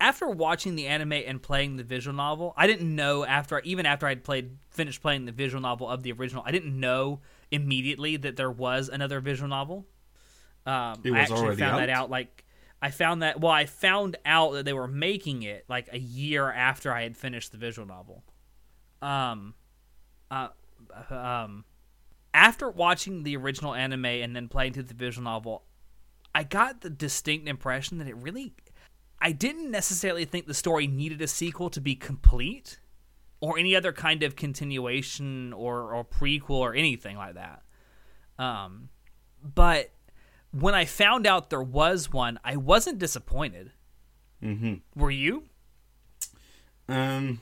[0.00, 4.06] after watching the anime and playing the visual novel, I didn't know after even after
[4.06, 8.36] I'd played finished playing the visual novel of the original, I didn't know immediately that
[8.36, 9.86] there was another visual novel.
[10.64, 12.04] Um, I actually found that out?
[12.04, 12.44] out like
[12.80, 16.50] I found that well, I found out that they were making it like a year
[16.50, 18.24] after I had finished the visual novel.
[19.02, 19.54] Um,
[20.30, 20.48] uh,
[21.10, 21.64] um,
[22.32, 25.64] after watching the original anime and then playing through the visual novel,
[26.34, 28.54] I got the distinct impression that it really,
[29.20, 32.78] I didn't necessarily think the story needed a sequel to be complete,
[33.42, 37.62] or any other kind of continuation or or prequel or anything like that.
[38.38, 38.88] Um,
[39.42, 39.90] but
[40.52, 43.72] when I found out there was one, I wasn't disappointed.
[44.42, 44.74] Mm-hmm.
[44.94, 45.44] Were you?
[46.88, 47.40] Um,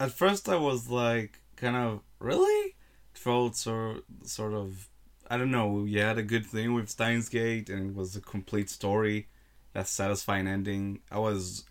[0.00, 2.74] at first I was like, kind of, really?
[3.14, 4.88] It felt sort sort of,
[5.30, 5.84] I don't know.
[5.84, 9.28] You had a good thing with Steins Gate, and it was a complete story,
[9.72, 11.00] that satisfying ending.
[11.10, 11.64] I was,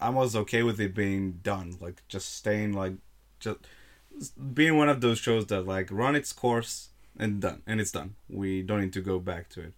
[0.00, 2.94] I was okay with it being done, like just staying like,
[3.40, 3.58] just
[4.54, 8.14] being one of those shows that like run its course and done, and it's done.
[8.28, 9.74] We don't need to go back to it.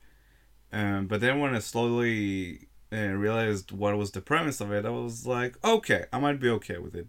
[0.72, 4.90] Um, but then when I slowly uh, realized what was the premise of it, I
[4.90, 7.08] was like, okay, I might be okay with it.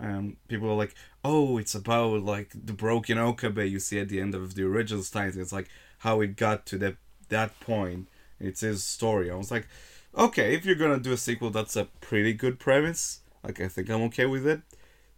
[0.00, 4.20] Um, people are like, oh, it's about like the broken Okabe you see at the
[4.20, 5.36] end of the original Steins.
[5.36, 6.96] It's like how it got to that
[7.28, 8.08] that point.
[8.38, 9.30] It's his story.
[9.30, 9.68] I was like,
[10.16, 13.20] okay, if you're gonna do a sequel, that's a pretty good premise.
[13.44, 14.62] Like I think I'm okay with it.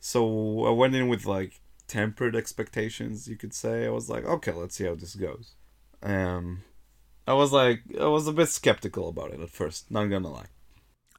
[0.01, 3.87] So I went in with like tempered expectations, you could say.
[3.87, 5.55] I was like, okay, let's see how this goes.
[6.03, 6.62] Um,
[7.27, 9.90] I was like, I was a bit skeptical about it at first.
[9.90, 10.47] Not gonna lie.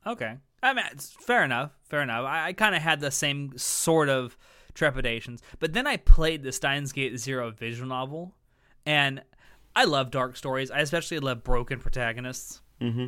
[0.06, 0.38] Okay.
[0.63, 1.71] I mean, fair enough.
[1.89, 2.26] Fair enough.
[2.26, 4.38] I, I kind of had the same sort of
[4.73, 8.34] trepidations, but then I played the Steins Gate Zero visual novel,
[8.86, 9.21] and
[9.76, 10.71] I love dark stories.
[10.71, 12.62] I especially love broken protagonists.
[12.82, 13.08] Mm-hmm.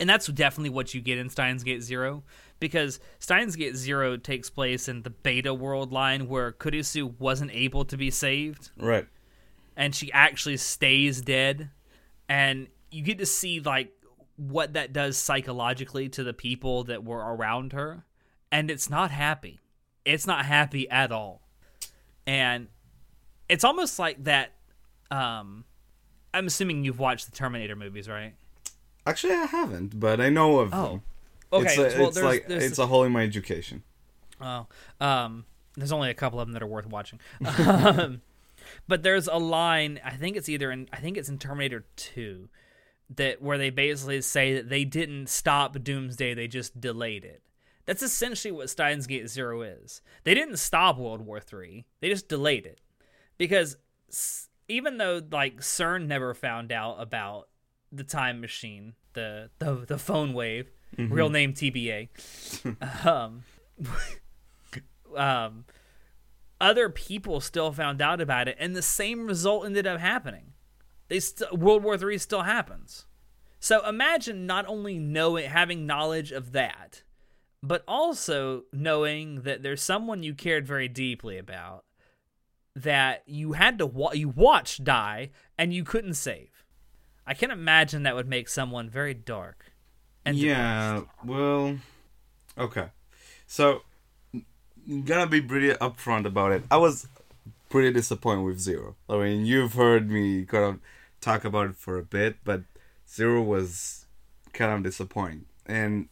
[0.00, 2.22] And that's definitely what you get in Steins Gate Zero,
[2.60, 7.84] because Steins Gate Zero takes place in the beta world line where Kurisu wasn't able
[7.86, 9.06] to be saved, Right.
[9.76, 11.70] and she actually stays dead
[12.28, 13.92] and you get to see like
[14.38, 18.04] what that does psychologically to the people that were around her
[18.50, 19.60] and it's not happy
[20.06, 21.42] it's not happy at all
[22.26, 22.68] and
[23.48, 24.52] it's almost like that
[25.10, 25.64] um
[26.32, 28.34] i'm assuming you've watched the terminator movies right
[29.06, 31.02] Actually, I haven't, but I know of Oh, them.
[31.50, 33.82] okay It's, a, well it's there's, like there's it's a hole in my education.
[34.38, 34.66] Oh,
[35.00, 35.46] um,
[35.76, 37.18] there's only a couple of them that are worth watching.
[37.66, 38.20] um,
[38.86, 39.98] but there's a line.
[40.04, 40.90] I think it's either in.
[40.92, 42.50] I think it's in Terminator Two,
[43.16, 46.34] that where they basically say that they didn't stop Doomsday.
[46.34, 47.42] They just delayed it.
[47.86, 50.02] That's essentially what Steins Gate Zero is.
[50.24, 51.86] They didn't stop World War Three.
[52.00, 52.80] They just delayed it
[53.38, 53.76] because
[54.68, 57.48] even though like CERN never found out about
[57.90, 62.08] the time machine, the the the phone wave, real name TBA.
[63.06, 63.42] um,
[65.16, 65.64] um,
[66.60, 70.47] other people still found out about it, and the same result ended up happening.
[71.08, 73.06] They st- World War Three still happens.
[73.60, 77.02] So imagine not only knowing, having knowledge of that,
[77.62, 81.84] but also knowing that there's someone you cared very deeply about
[82.76, 86.64] that you had to wa- you watched die and you couldn't save.
[87.26, 89.72] I can imagine that would make someone very dark.
[90.24, 91.02] And yeah.
[91.24, 91.78] Well.
[92.56, 92.88] Okay.
[93.46, 93.82] So,
[94.32, 96.62] n- gonna be pretty upfront about it.
[96.70, 97.08] I was
[97.68, 98.94] pretty disappointed with Zero.
[99.08, 100.80] I mean, you've heard me kind of
[101.20, 102.62] talk about it for a bit, but
[103.08, 104.06] Zero was
[104.52, 105.46] kind of disappointing.
[105.66, 106.08] And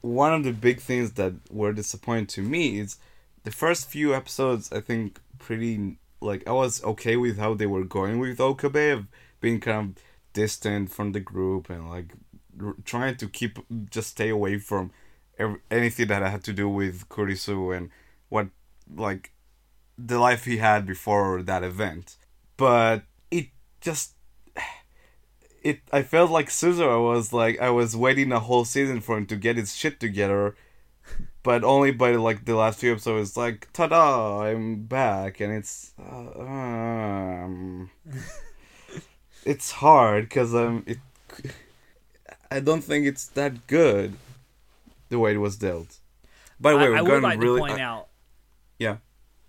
[0.00, 2.96] one of the big things that were disappointing to me is
[3.44, 4.72] the first few episodes.
[4.72, 9.06] I think pretty like I was okay with how they were going with Okabe of
[9.40, 10.02] being kind of
[10.32, 12.14] distant from the group and like
[12.60, 13.58] r- trying to keep
[13.90, 14.90] just stay away from
[15.38, 17.90] ev- anything that had to do with Kurisu and
[18.28, 18.48] what
[18.94, 19.32] like
[19.98, 22.16] the life he had before that event.
[22.56, 23.48] But it
[23.80, 24.11] just
[25.62, 29.26] it I felt like Suzuha was like I was waiting a whole season for him
[29.26, 30.54] to get his shit together,
[31.42, 33.30] but only by like the last few episodes.
[33.30, 37.90] It's like ta-da, I'm back, and it's uh, um,
[39.44, 40.98] it's hard because um it
[42.50, 44.14] I don't think it's that good
[45.08, 45.98] the way it was dealt.
[46.60, 48.08] By the way, I, we're I would going like really to point I- out.
[48.78, 48.96] yeah.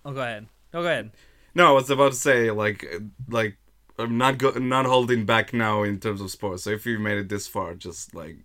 [0.06, 0.48] Oh, go ahead.
[0.74, 1.12] Oh, go ahead.
[1.56, 2.86] No, I was about to say like
[3.30, 3.58] like
[3.98, 6.64] I'm not go- not holding back now in terms of sports.
[6.64, 8.38] So if you made it this far, just like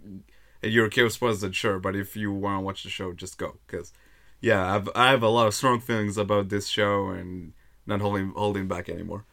[0.62, 1.78] and you're okay with sports, then sure.
[1.78, 3.92] But if you want to watch the show, just go because
[4.40, 7.52] yeah, I've I have a lot of strong feelings about this show and
[7.86, 9.24] not holding holding back anymore.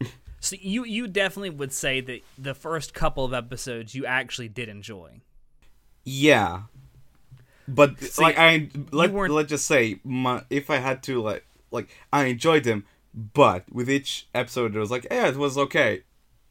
[0.42, 4.70] So you you definitely would say that the first couple of episodes you actually did
[4.70, 5.20] enjoy.
[6.02, 6.62] Yeah,
[7.68, 11.88] but See, like I let let just say my if I had to like like
[12.10, 16.02] I enjoyed them, but with each episode it was like yeah it was okay,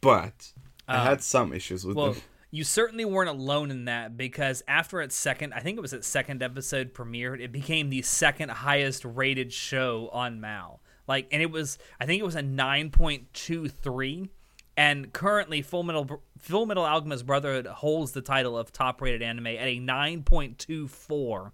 [0.01, 0.53] but
[0.87, 2.21] I Uh, had some issues with Well, them.
[2.51, 6.07] you certainly weren't alone in that because after its second, I think it was its
[6.07, 10.81] second episode premiered, it became the second highest rated show on Mal.
[11.07, 14.29] Like, and it was, I think it was a nine point two three,
[14.77, 19.47] and currently Full Metal Full Metal Alchemist Brotherhood holds the title of top rated anime
[19.47, 21.53] at a nine point two four.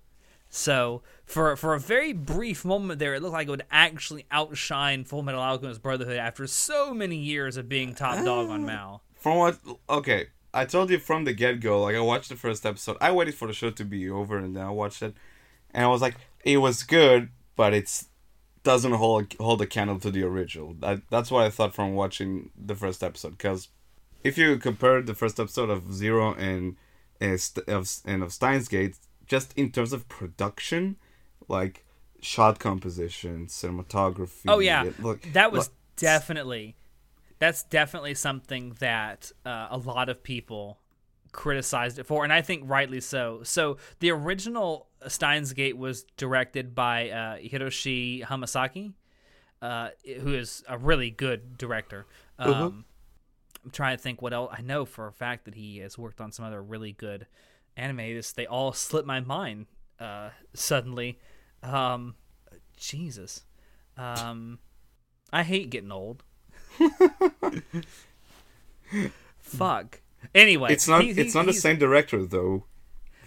[0.56, 5.04] So for for a very brief moment there, it looked like it would actually outshine
[5.04, 8.66] Full Metal Alchemist Brotherhood after so many years of being top dog on ah.
[8.66, 9.04] Mal.
[9.16, 9.60] From what?
[9.90, 11.82] Okay, I told you from the get go.
[11.82, 12.96] Like I watched the first episode.
[13.02, 15.14] I waited for the show to be over, and then I watched it,
[15.72, 16.16] and I was like,
[16.46, 18.08] it was good, but it's
[18.64, 20.74] doesn't hold hold a candle to the original.
[20.80, 23.38] That, that's what I thought from watching the first episode.
[23.38, 23.68] Because
[24.24, 26.78] if you compare the first episode of Zero and
[27.20, 28.96] and of and of Steins Gate,
[29.28, 30.98] just in terms of production,
[31.48, 31.86] like
[32.22, 34.46] shot composition, cinematography.
[34.48, 36.76] Oh yeah, it- look- that was look- definitely
[37.38, 40.80] that's definitely something that uh, a lot of people
[41.34, 43.42] criticized it for, and I think rightly so.
[43.44, 48.94] So the original Steins Gate was directed by uh, Hiroshi Hamasaki,
[49.62, 49.90] uh,
[50.22, 52.06] who is a really good director.
[52.40, 52.84] Um, Mhm.
[53.66, 54.54] I'm trying to think what else.
[54.58, 57.28] I know for a fact that he has worked on some other really good
[57.78, 57.98] anime.
[57.98, 59.66] This they all slip my mind
[60.00, 61.20] uh, suddenly.
[61.64, 62.16] Um,
[62.78, 63.44] Jesus,
[63.98, 64.60] um,
[65.32, 66.24] I hate getting old.
[69.40, 70.02] Fuck.
[70.34, 71.02] Anyway, It's not.
[71.04, 72.66] he- he- it's not the same director though.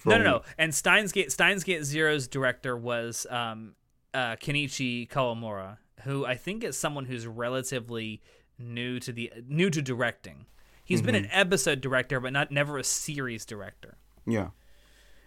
[0.05, 0.43] No, no, no.
[0.57, 3.75] And Steins Gate, Steins Gate Zero's director was um,
[4.15, 8.23] uh, Kenichi Kawamura, who I think is someone who's relatively
[8.59, 10.47] new to the new to directing.
[10.85, 11.39] He's been an Mm-hmm.
[11.41, 13.99] episode director, but not never a series director.
[14.29, 14.49] Yeah.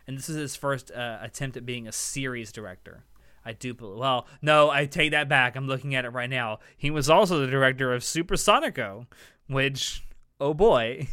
[0.07, 3.03] And this is his first uh, attempt at being a series director.
[3.43, 3.97] I do believe.
[3.97, 5.55] Well, no, I take that back.
[5.55, 6.59] I'm looking at it right now.
[6.77, 9.07] He was also the director of Supersonico,
[9.47, 10.03] which,
[10.39, 11.07] oh boy.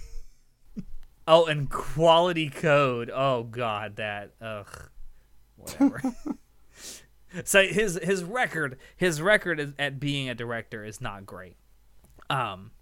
[1.26, 3.10] oh, and Qualidea Code.
[3.14, 4.32] Oh god, that.
[4.42, 4.90] Ugh.
[5.56, 6.02] Whatever.
[7.44, 11.56] so his his record his record at being a director is not great.
[12.30, 12.72] Um,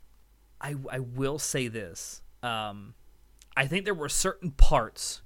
[0.60, 2.22] I I will say this.
[2.42, 2.94] Um,
[3.56, 5.22] I think there were certain parts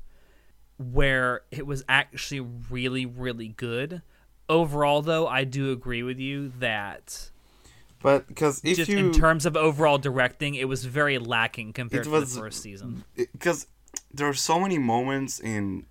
[0.79, 4.03] where it was actually really really good.
[4.49, 7.31] Overall, though, I do agree with you that
[8.03, 12.05] But because if just you in terms of overall directing, it was very lacking compared
[12.05, 13.05] to was- the first season.
[13.16, 13.66] because
[14.12, 15.87] there are so many moments in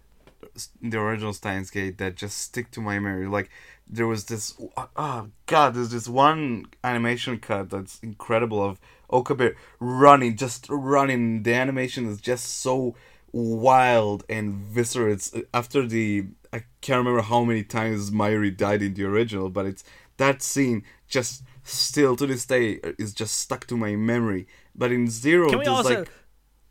[0.82, 3.28] the original Steins Gate that just stick to my memory.
[3.28, 3.50] Like
[3.88, 4.60] there was this,
[4.96, 8.80] oh god, there's this one animation cut that's incredible of
[9.12, 11.44] Okabe running, just running.
[11.44, 12.96] The animation is just so
[13.32, 15.14] wild and visceral.
[15.14, 19.66] It's after the I can't remember how many times Mayuri died in the original, but
[19.66, 19.84] it's
[20.18, 24.48] that scene just still to this day is just stuck to my memory.
[24.76, 26.00] But in Zero, Can we also?
[26.00, 26.12] like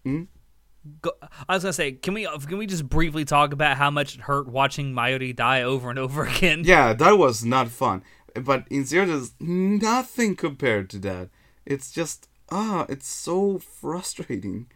[0.05, 0.23] Hmm?
[1.03, 1.13] Go,
[1.49, 4.23] I was gonna say, can we can we just briefly talk about how much it
[4.23, 6.63] hurt watching Mayuri die over and over again?
[6.65, 8.03] Yeah, that was not fun.
[8.35, 11.31] But in Zero, there's nothing compared to that.
[11.67, 14.67] It's just ah, it's so frustrating.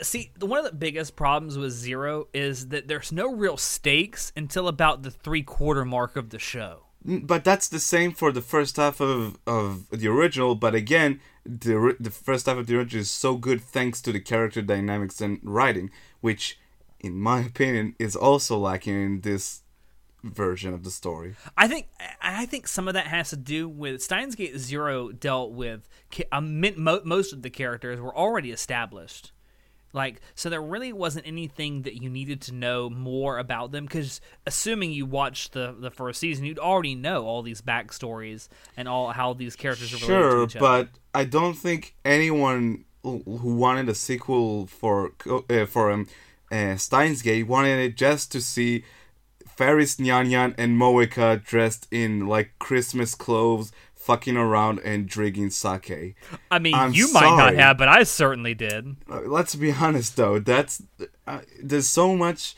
[0.00, 4.32] See, the- one of the biggest problems with Zero is that there's no real stakes
[4.36, 6.84] until about the three quarter mark of the show.
[7.04, 10.54] But that's the same for the first half of, of the original.
[10.54, 14.20] But again, the the first half of the original is so good thanks to the
[14.20, 16.60] character dynamics and writing, which,
[17.00, 19.62] in my opinion, is also lacking in this
[20.22, 21.34] version of the story.
[21.56, 21.88] I think
[22.20, 25.88] I think some of that has to do with Steins Gate Zero dealt with
[26.30, 26.60] um,
[27.04, 29.32] most of the characters were already established.
[29.94, 34.22] Like, so there really wasn't anything that you needed to know more about them because,
[34.46, 39.12] assuming you watched the the first season, you'd already know all these backstories and all
[39.12, 40.88] how these characters are related sure, to each but.
[41.14, 43.22] I don't think anyone who
[43.56, 46.08] wanted a sequel for uh, for um,
[46.50, 48.84] uh, Steins Gate wanted it just to see
[49.56, 56.16] Faris Nyan Nyan and Moeka dressed in like Christmas clothes fucking around and drinking sake.
[56.50, 58.96] I mean, I'm you might not have, but I certainly did.
[59.08, 60.82] Uh, let's be honest though that's
[61.26, 62.56] uh, there's so much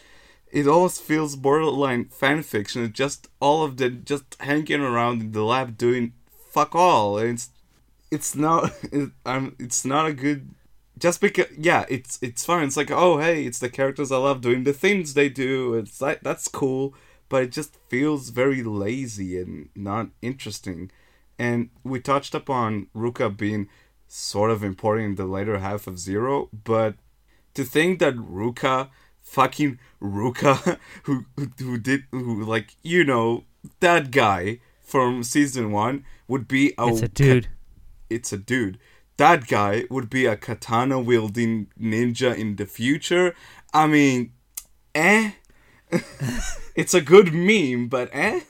[0.51, 5.33] it almost feels borderline fan fiction it's just all of the just hanging around in
[5.33, 6.13] the lab doing
[6.51, 7.51] fuck all and it's
[8.11, 10.55] it's not it, um, it's not a good
[10.99, 14.41] just because yeah it's it's fine it's like oh hey it's the characters i love
[14.41, 16.95] doing the things they do it's like that's cool
[17.29, 20.91] but it just feels very lazy and not interesting
[21.39, 23.69] and we touched upon ruka being
[24.15, 26.95] sort of important in the later half of Zero, but
[27.55, 28.89] to think that Ruka,
[29.23, 33.45] fucking Ruka, who, who who did who like you know
[33.81, 37.49] that guy from season one would be a It's a dude.
[38.09, 38.79] it's a dude.
[39.17, 43.35] That guy would be a katana wielding ninja in the future.
[43.73, 44.33] I mean,
[44.95, 45.33] eh.
[46.75, 48.41] it's a good meme, but eh.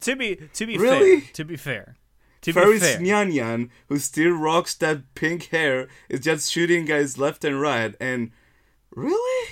[0.00, 1.20] To be to be Really?
[1.20, 1.96] fair, to be fair,
[2.42, 7.16] to be fair, Nyan Nyan, who still rocks that pink hair, is just shooting guys
[7.16, 7.94] left and right.
[7.98, 8.30] And
[8.94, 9.48] really,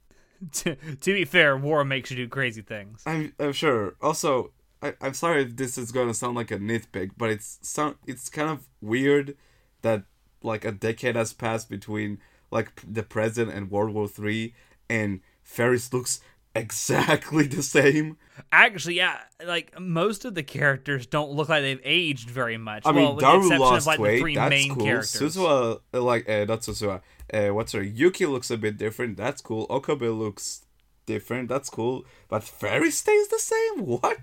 [0.52, 3.02] to, to be fair, war makes you do crazy things.
[3.06, 3.94] I'm I'm sure.
[4.02, 4.52] Also,
[4.82, 8.28] I, I'm sorry if this is gonna sound like a nitpick, but it's sound it's
[8.28, 9.36] kind of weird
[9.82, 10.04] that
[10.42, 12.18] like a decade has passed between
[12.50, 14.54] like the present and World War Three,
[14.88, 16.20] and Faris looks
[16.54, 18.16] exactly the same.
[18.52, 22.84] Actually, yeah, like most of the characters don't look like they've aged very much.
[22.86, 24.14] I well, mean, with the Daru exception lost of like weight.
[24.16, 24.84] the three That's main cool.
[24.84, 25.34] characters.
[25.36, 27.00] Suzuha, uh, like, uh, not Suzuha.
[27.32, 27.82] Uh, what's her?
[27.82, 29.16] Yuki looks a bit different.
[29.16, 29.66] That's cool.
[29.68, 30.64] Okabe looks
[31.06, 31.48] different.
[31.48, 32.04] That's cool.
[32.28, 33.86] But Faris stays the same.
[33.86, 34.18] What?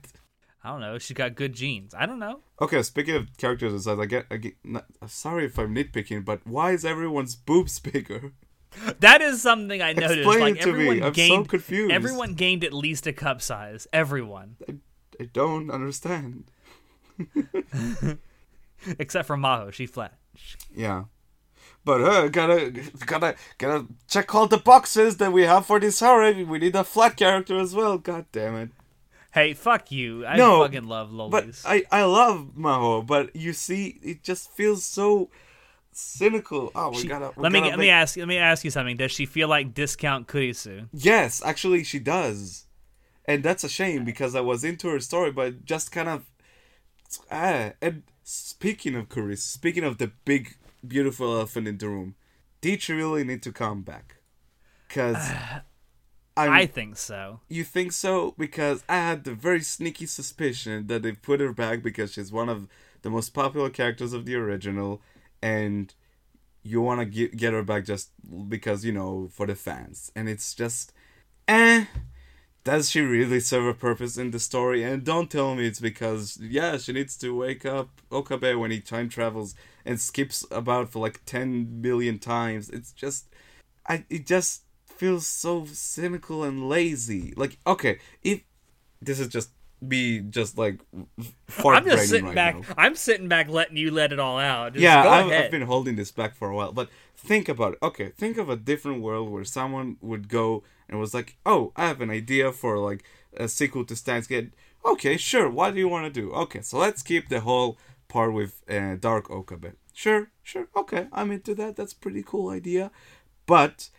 [0.65, 0.97] I don't know.
[0.97, 1.93] She's got good genes.
[1.95, 2.39] I don't know.
[2.59, 6.25] Okay, speaking of characters aside, I get, I get not, I'm sorry if I'm nitpicking,
[6.25, 8.33] but why is everyone's boobs bigger?
[8.99, 10.15] That is something I noticed.
[10.15, 10.73] Explain like it to me.
[10.73, 11.93] everyone I'm so gained, confused.
[11.93, 13.87] Everyone gained at least a cup size.
[13.93, 14.75] Everyone, I,
[15.21, 16.45] I don't understand.
[18.99, 19.71] except for Maho.
[19.71, 20.17] She flat.
[20.75, 21.05] Yeah.
[21.85, 22.71] But uh, gotta
[23.05, 26.33] gotta gotta check all the boxes that we have for this horror.
[26.33, 27.99] We need a flat character as well.
[27.99, 28.69] God damn it.
[29.35, 30.25] Hey, fuck you.
[30.25, 31.61] I No, fucking love But.
[31.65, 35.29] I, I love Maho, but you see, it just feels so
[35.91, 36.71] cynical.
[36.73, 37.33] Oh, we She- gotta.
[37.35, 38.95] we let me gotta let me ask let me ask you something.
[38.95, 40.87] Does she feel like discount Kurisu?
[40.93, 42.65] Yes, actually, she does,
[43.25, 46.31] and that's a shame because I was into her story, but just kind of.
[47.29, 50.55] Ah, and speaking of Kuris, speaking of the big,
[50.87, 52.15] beautiful elephant in the room,
[52.61, 54.15] did you really need to come back?
[54.87, 55.17] Because.
[56.37, 57.39] I think so.
[57.47, 58.35] You think so?
[58.37, 62.49] Because I had the very sneaky suspicion that they put her back because she's one
[62.49, 62.67] of
[63.03, 65.01] the most popular characters of the original,
[65.41, 65.93] and
[66.63, 68.09] you want to get get her back just
[68.49, 70.91] because you know for the fans, and it's just,
[71.47, 71.85] eh.
[72.65, 74.81] Does she really serve a purpose in the story?
[74.81, 78.79] And don't tell me it's because yeah, she needs to wake up Okabe when he
[78.81, 79.53] time travels
[79.85, 82.71] and skips about for like ten million times.
[82.71, 83.27] It's just,
[83.87, 84.63] I it just
[84.97, 87.33] feels so cynical and lazy.
[87.35, 88.41] Like, okay, if
[89.01, 90.79] this is just me, just like
[91.47, 92.55] fart I'm just sitting right back.
[92.55, 92.75] now.
[92.77, 94.73] I'm sitting back, letting you let it all out.
[94.73, 95.45] Just yeah, go I've, ahead.
[95.45, 96.71] I've been holding this back for a while.
[96.71, 97.79] But think about it.
[97.83, 101.87] Okay, think of a different world where someone would go and was like, "Oh, I
[101.87, 103.03] have an idea for like
[103.35, 104.53] a sequel to Steins Gate."
[104.85, 105.49] Okay, sure.
[105.49, 106.31] What do you want to do?
[106.33, 107.77] Okay, so let's keep the whole
[108.07, 109.73] part with uh, Dark Okabe.
[109.93, 110.67] Sure, sure.
[110.75, 111.75] Okay, I'm into that.
[111.75, 112.91] That's a pretty cool idea.
[113.45, 113.89] But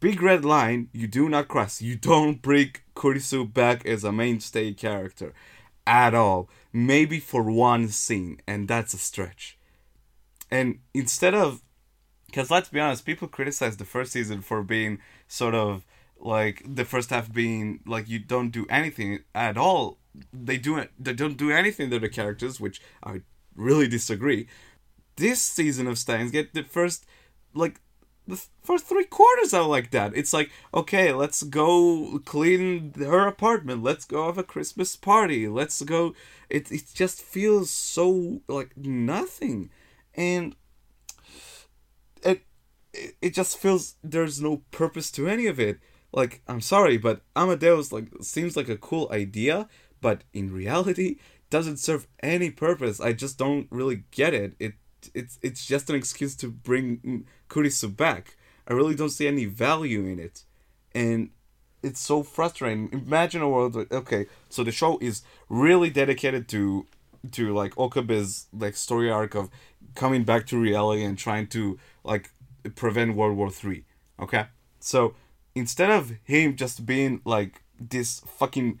[0.00, 1.82] big red line you do not cross.
[1.82, 5.32] You don't bring Kurisu back as a mainstay character
[5.86, 6.48] at all.
[6.72, 9.58] Maybe for one scene, and that's a stretch.
[10.50, 11.62] And instead of,
[12.26, 14.98] because let's be honest, people criticize the first season for being
[15.28, 15.84] sort of
[16.18, 19.98] like the first half being like you don't do anything at all.
[20.32, 20.90] They do it.
[20.98, 23.22] They don't do anything to the characters, which I
[23.54, 24.48] really disagree.
[25.16, 27.06] This season of Steins Gate, the first
[27.54, 27.80] like
[28.26, 30.12] the first three quarters are like that.
[30.16, 33.82] It's like, okay, let's go clean her apartment.
[33.82, 35.48] Let's go have a Christmas party.
[35.48, 36.14] Let's go.
[36.50, 39.70] It it just feels so like nothing,
[40.14, 40.56] and
[42.22, 42.42] it
[42.92, 45.78] it, just feels there's no purpose to any of it.
[46.12, 49.68] like I'm sorry, but Amadeus like seems like a cool idea,
[50.00, 51.16] but in reality
[51.50, 53.00] doesn't serve any purpose.
[53.00, 54.54] I just don't really get it.
[54.58, 54.74] It
[55.14, 58.36] it's it's just an excuse to bring Kurisu back.
[58.68, 60.44] I really don't see any value in it,
[60.94, 61.30] and
[61.82, 62.88] it's so frustrating.
[62.92, 66.86] Imagine a world where, okay, so the show is really dedicated to
[67.32, 69.50] to like Okabe's like story arc of
[69.94, 72.30] coming back to reality and trying to like
[72.74, 73.84] prevent World War Three.
[74.20, 74.46] Okay,
[74.80, 75.14] so
[75.54, 78.80] instead of him just being like this fucking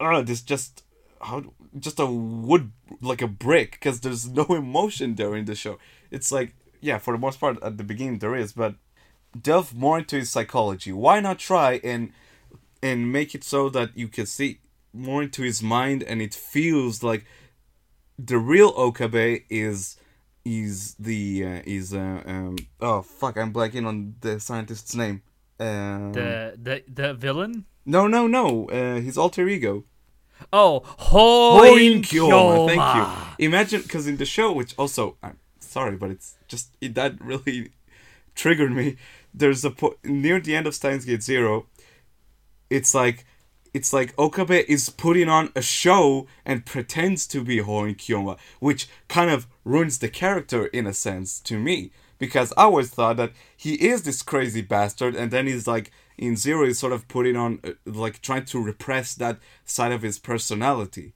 [0.00, 0.82] uh this just
[1.20, 5.78] how just a wood like a brick because there's no emotion during the show.
[6.10, 8.74] It's like yeah for the most part at the beginning there is but
[9.40, 10.92] delve more into his psychology.
[10.92, 12.12] Why not try and
[12.82, 14.60] and make it so that you can see
[14.92, 17.24] more into his mind and it feels like
[18.18, 19.96] the real okabe is
[20.44, 25.22] is the uh, is uh, um oh fuck i'm blanking on the scientist's name.
[25.58, 27.66] Um, the the the villain?
[27.84, 29.84] No no no uh, his alter ego
[30.52, 32.66] Oh, Hoin Kyoma.
[32.66, 33.46] Thank you.
[33.46, 37.72] Imagine, because in the show, which also, I'm sorry, but it's just, it, that really
[38.34, 38.96] triggered me.
[39.32, 41.66] There's a, po- near the end of Steins Gate Zero,
[42.68, 43.24] it's like,
[43.72, 48.88] it's like Okabe is putting on a show and pretends to be Hoin Kyoma, which
[49.08, 51.92] kind of ruins the character in a sense to me.
[52.18, 55.90] Because I always thought that he is this crazy bastard, and then he's like,
[56.20, 60.02] in Zero is sort of putting on uh, like trying to repress that side of
[60.02, 61.14] his personality.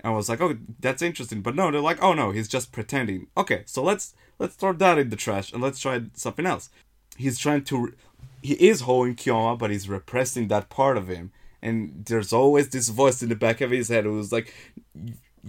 [0.00, 1.42] And I was like, oh, that's interesting.
[1.42, 3.26] But no, they're like, oh no, he's just pretending.
[3.36, 6.70] Okay, so let's let's throw that in the trash and let's try something else.
[7.16, 7.94] He's trying to,
[8.40, 11.32] he is Hoin Kyoma, but he's repressing that part of him.
[11.60, 14.54] And there's always this voice in the back of his head who's like,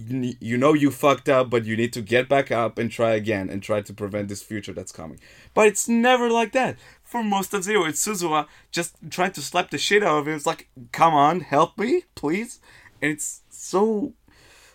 [0.06, 3.50] you know you fucked up, but you need to get back up and try again
[3.50, 5.18] and try to prevent this future that's coming.
[5.54, 6.76] But it's never like that.
[7.02, 10.34] For most of Zero, it's Suzuha just trying to slap the shit out of him.
[10.34, 12.60] It's like, come on, help me, please.
[13.02, 14.12] And it's so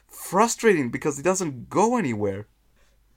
[0.08, 2.48] frustrating because it doesn't go anywhere.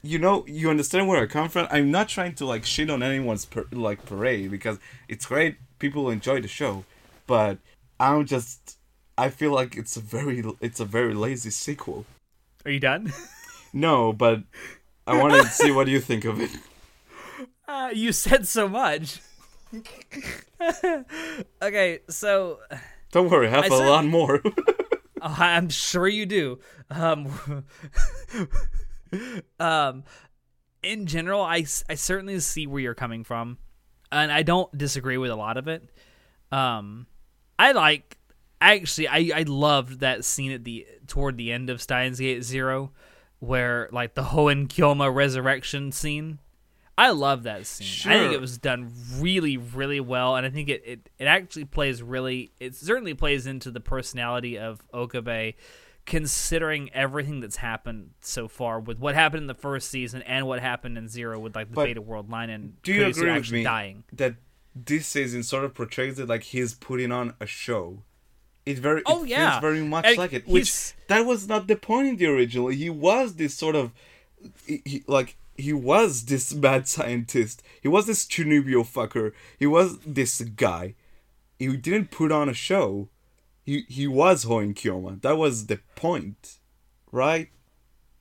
[0.02, 1.66] You know, you understand where I come from.
[1.70, 4.78] I'm not trying to like shit on anyone's per- like parade because
[5.08, 5.56] it's great.
[5.78, 6.84] People enjoy the show,
[7.26, 7.58] but
[7.98, 8.75] I'm just
[9.18, 12.04] I feel like it's a very it's a very lazy sequel.
[12.64, 13.12] Are you done?
[13.72, 14.42] no, but
[15.06, 16.50] I wanted to see what you think of it.
[17.68, 19.20] Uh, you said so much.
[21.60, 22.60] okay, so
[23.10, 24.40] don't worry, I have I a said, lot more.
[25.20, 26.60] oh, I'm sure you do.
[26.90, 27.64] Um,
[29.58, 30.04] um,
[30.84, 33.58] in general, I, I certainly see where you're coming from,
[34.12, 35.90] and I don't disagree with a lot of it.
[36.52, 37.08] Um,
[37.58, 38.15] I like
[38.60, 42.92] actually I I loved that scene at the toward the end of Steins Gate Zero,
[43.38, 46.38] where like the Hoin Kyoma resurrection scene.
[46.98, 47.86] I love that scene.
[47.86, 48.12] Sure.
[48.12, 51.66] I think it was done really, really well, and I think it, it, it actually
[51.66, 52.52] plays really.
[52.58, 55.56] It certainly plays into the personality of Okabe,
[56.06, 60.60] considering everything that's happened so far with what happened in the first season and what
[60.60, 63.50] happened in Zero with like the but Beta World line and do you agree with
[63.50, 64.04] me dying.
[64.12, 64.36] that
[64.74, 68.04] this season sort of portrays it like he's putting on a show?
[68.66, 70.46] It very oh it yeah, feels very much and like it.
[70.46, 72.68] Which that was not the point in the original.
[72.68, 73.92] He was this sort of,
[74.66, 77.62] he, he, like he was this mad scientist.
[77.80, 79.32] He was this Chunibyo fucker.
[79.58, 80.96] He was this guy.
[81.58, 83.08] He didn't put on a show.
[83.64, 85.22] He he was Hoin Kyoma.
[85.22, 86.58] That was the point,
[87.12, 87.50] right?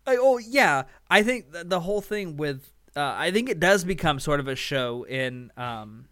[0.08, 4.40] oh yeah, I think the whole thing with uh, I think it does become sort
[4.40, 6.06] of a show in um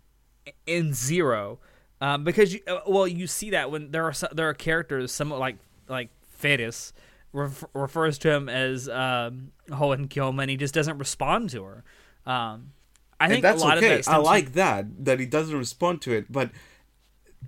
[0.65, 1.59] in Zero
[2.04, 5.39] um, because you, uh, well, you see that when there are there are characters somewhat
[5.39, 5.56] like
[5.88, 6.91] like Fetus
[7.32, 11.84] ref- refers to him as um, Hoin Kyoma, and he just doesn't respond to her.
[12.26, 12.74] Um,
[13.22, 14.01] I think and that's okay.
[14.01, 14.54] That I like from...
[14.54, 16.51] that that he doesn't respond to it, but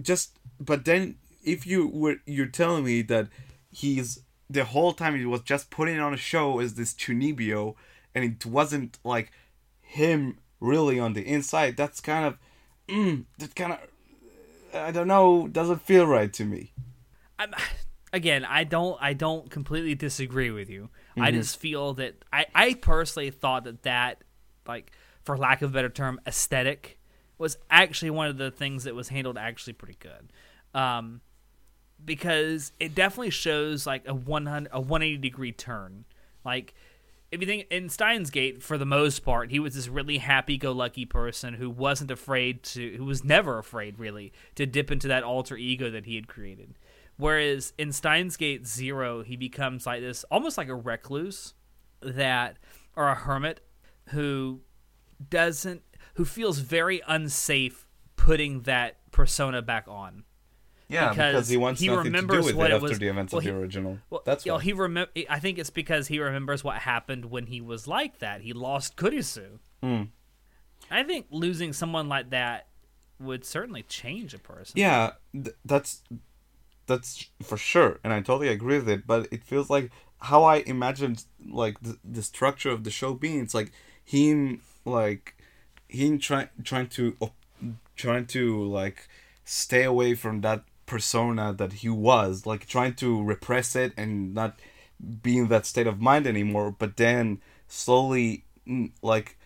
[0.02, 3.28] just but then if you were you're telling me that
[3.70, 7.76] he's the whole time he was just putting on a show as this Chunibyo,
[8.14, 9.34] and it wasn't like
[9.82, 11.76] him really on the inside.
[11.76, 12.38] That's kind of
[12.88, 13.80] mm, that kind of
[14.76, 16.74] I don't know, doesn't feel right to me.
[17.40, 17.54] I'm,
[18.14, 20.90] again, I don't I don't completely disagree with you.
[21.12, 21.24] Mm-hmm.
[21.24, 24.24] I just feel that I I personally thought that that
[24.68, 24.92] like
[25.24, 26.98] for lack of a better term aesthetic
[27.38, 30.32] was actually one of the things that was handled actually pretty good.
[30.74, 31.22] Um,
[32.04, 36.06] because it definitely shows like a 100 a 180 degree turn.
[36.44, 36.74] Like
[37.36, 41.06] if you think in Steins Gate, for the most part, he was this really happy-go-lucky
[41.06, 45.58] person who wasn't afraid to, who was never afraid really to dip into that alter
[45.58, 46.80] ego that he had created.
[47.18, 51.54] Whereas in Steins Gate Zero, he becomes like this, almost like a recluse
[52.02, 52.58] that,
[52.96, 53.62] or a hermit
[54.10, 54.62] who
[55.30, 55.82] doesn't,
[56.16, 60.24] who feels very unsafe putting that persona back on.
[60.88, 62.90] Yeah, because, because he wants he nothing to remembers do with what it it after
[62.90, 64.00] was- the events well, of he- the original.
[64.10, 67.48] Well, That's you know, he remem- I think it's because he remembers what happened when
[67.48, 68.42] he was like that.
[68.42, 69.60] He lost Kurisu.
[69.84, 70.10] Mm.
[70.92, 72.68] I think losing someone like that
[73.20, 74.74] would certainly change a person.
[74.78, 76.04] Yeah, th- that's
[76.86, 79.08] that's for sure, and I totally agree with it.
[79.08, 83.40] But it feels like how I imagined like the, the structure of the show being.
[83.42, 83.72] It's like
[84.04, 85.36] him like
[85.88, 87.18] him trying trying to
[87.96, 89.08] trying to like
[89.44, 94.60] stay away from that persona that he was, like trying to repress it and not
[95.22, 96.72] be in that state of mind anymore.
[96.78, 98.46] But then slowly,
[99.02, 99.38] like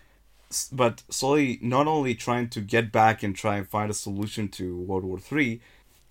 [0.71, 4.79] but slowly not only trying to get back and try and find a solution to
[4.81, 5.61] World War Three,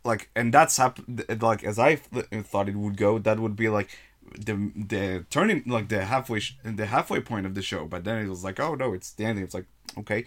[0.04, 3.18] like and that's happened like as I th- thought it would go.
[3.18, 3.90] That would be like
[4.36, 7.86] the the turning like the halfway sh- the halfway point of the show.
[7.86, 9.44] But then it was like oh no, it's the ending.
[9.44, 9.66] It's like
[9.98, 10.24] okay,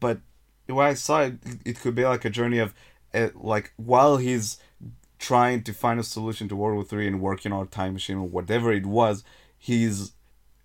[0.00, 0.20] but
[0.68, 1.34] way I saw it,
[1.64, 2.74] it could be like a journey of
[3.16, 4.58] uh, like while he's
[5.18, 8.18] trying to find a solution to World War Three and working on a time machine
[8.18, 9.24] or whatever it was,
[9.58, 10.12] he's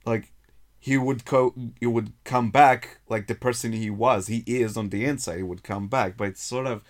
[0.06, 0.32] like
[0.80, 4.28] he would co he would come back like the person he was.
[4.28, 5.38] He is on the inside.
[5.38, 6.18] He would come back.
[6.18, 6.84] But it's sort of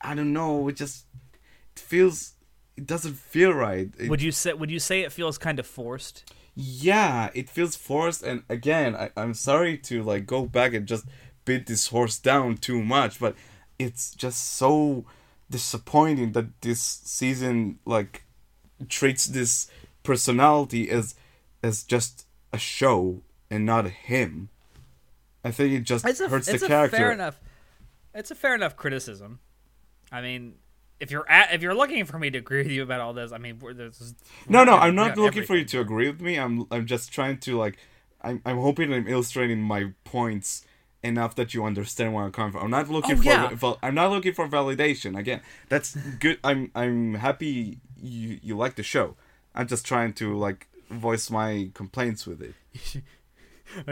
[0.00, 0.68] i don't know.
[0.68, 1.06] It just
[1.74, 2.34] it feels
[2.76, 3.88] it doesn't feel right.
[3.98, 6.24] It- Would you say would you say it feels kind of forced?
[6.58, 8.22] yeah it feels forced.
[8.22, 11.04] And again I, i'm sorry to like go back and just
[11.44, 13.34] beat this horse down too much but
[13.78, 15.04] it's just so
[15.50, 18.24] disappointing that this season like
[18.88, 19.70] treats this
[20.02, 21.14] personality as
[21.62, 24.48] as just a show and not him
[25.44, 27.40] i think it just It's a, hurts it's the a character fair enough.
[28.16, 29.40] It's a fair enough criticism.
[30.10, 30.54] I mean,
[30.98, 33.30] if you're at, if you're looking for me to agree with you about all this,
[33.30, 34.14] I mean, there's
[34.48, 36.38] No, no, I'm not looking for you to agree with me.
[36.38, 37.76] I'm I'm just trying to like
[38.22, 40.64] I'm I'm hoping I'm illustrating my points
[41.06, 42.64] enough that you understand where I'm coming from.
[42.64, 43.48] I'm not looking Oh, for yeah.
[43.54, 45.18] val- I'm not looking for validation.
[45.18, 46.38] Again, that's good.
[46.44, 49.16] I'm I'm happy you you like the show.
[49.54, 52.54] I'm just trying to like voice my complaints with it.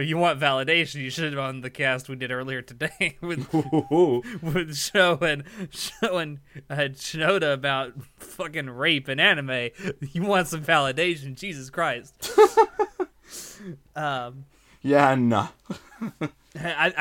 [0.01, 4.23] You want validation, you should have on the cast we did earlier today with Ooh,
[4.41, 6.39] with showing showing
[6.71, 9.71] uh, Shinoda about fucking rape and anime.
[10.13, 11.35] You want some validation?
[11.35, 12.31] Jesus Christ.
[13.97, 14.45] um,
[14.81, 15.49] yeah, nah.
[16.57, 16.93] I,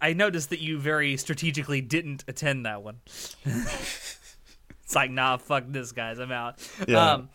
[0.00, 3.00] I I noticed that you very strategically didn't attend that one.
[3.44, 6.18] it's like, nah, fuck this, guys.
[6.18, 6.58] I'm out.
[6.86, 7.12] Yeah.
[7.12, 7.28] Um,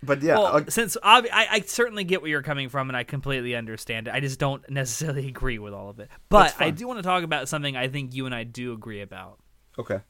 [0.00, 3.56] But yeah, well, since I, I certainly get where you're coming from, and I completely
[3.56, 4.14] understand it.
[4.14, 6.08] I just don't necessarily agree with all of it.
[6.28, 9.00] But I do want to talk about something I think you and I do agree
[9.02, 9.40] about.
[9.78, 10.00] okay.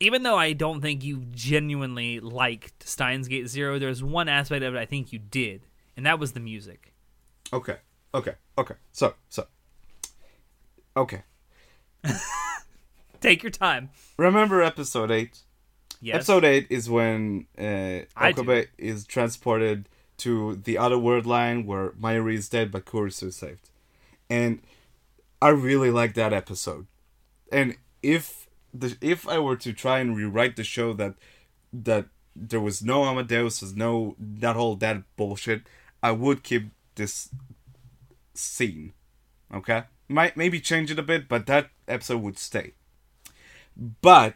[0.00, 4.76] Even though I don't think you genuinely liked Steins Gate Zero, there's one aspect of
[4.76, 5.66] it I think you did,
[5.96, 6.94] and that was the music.
[7.52, 7.78] Okay.
[8.14, 8.34] Okay.
[8.56, 8.74] Okay.
[8.92, 9.46] So, so.
[10.96, 11.22] Okay.
[13.20, 13.90] Take your time.
[14.16, 15.38] Remember episode 8?
[16.00, 16.14] Yes.
[16.16, 18.00] Episode 8 is when uh.
[18.16, 19.88] Okabe is transported
[20.18, 23.70] to the other world line where Mayuri is dead but Kurisu is saved.
[24.28, 24.60] And
[25.40, 26.86] I really like that episode.
[27.50, 31.14] And if the if I were to try and rewrite the show that
[31.72, 32.06] that
[32.36, 35.62] there was no Amadeus, there's no that whole that bullshit,
[36.02, 37.30] I would keep this
[38.38, 38.92] scene.
[39.52, 39.84] Okay?
[40.08, 42.72] Might maybe change it a bit, but that episode would stay.
[43.76, 44.34] But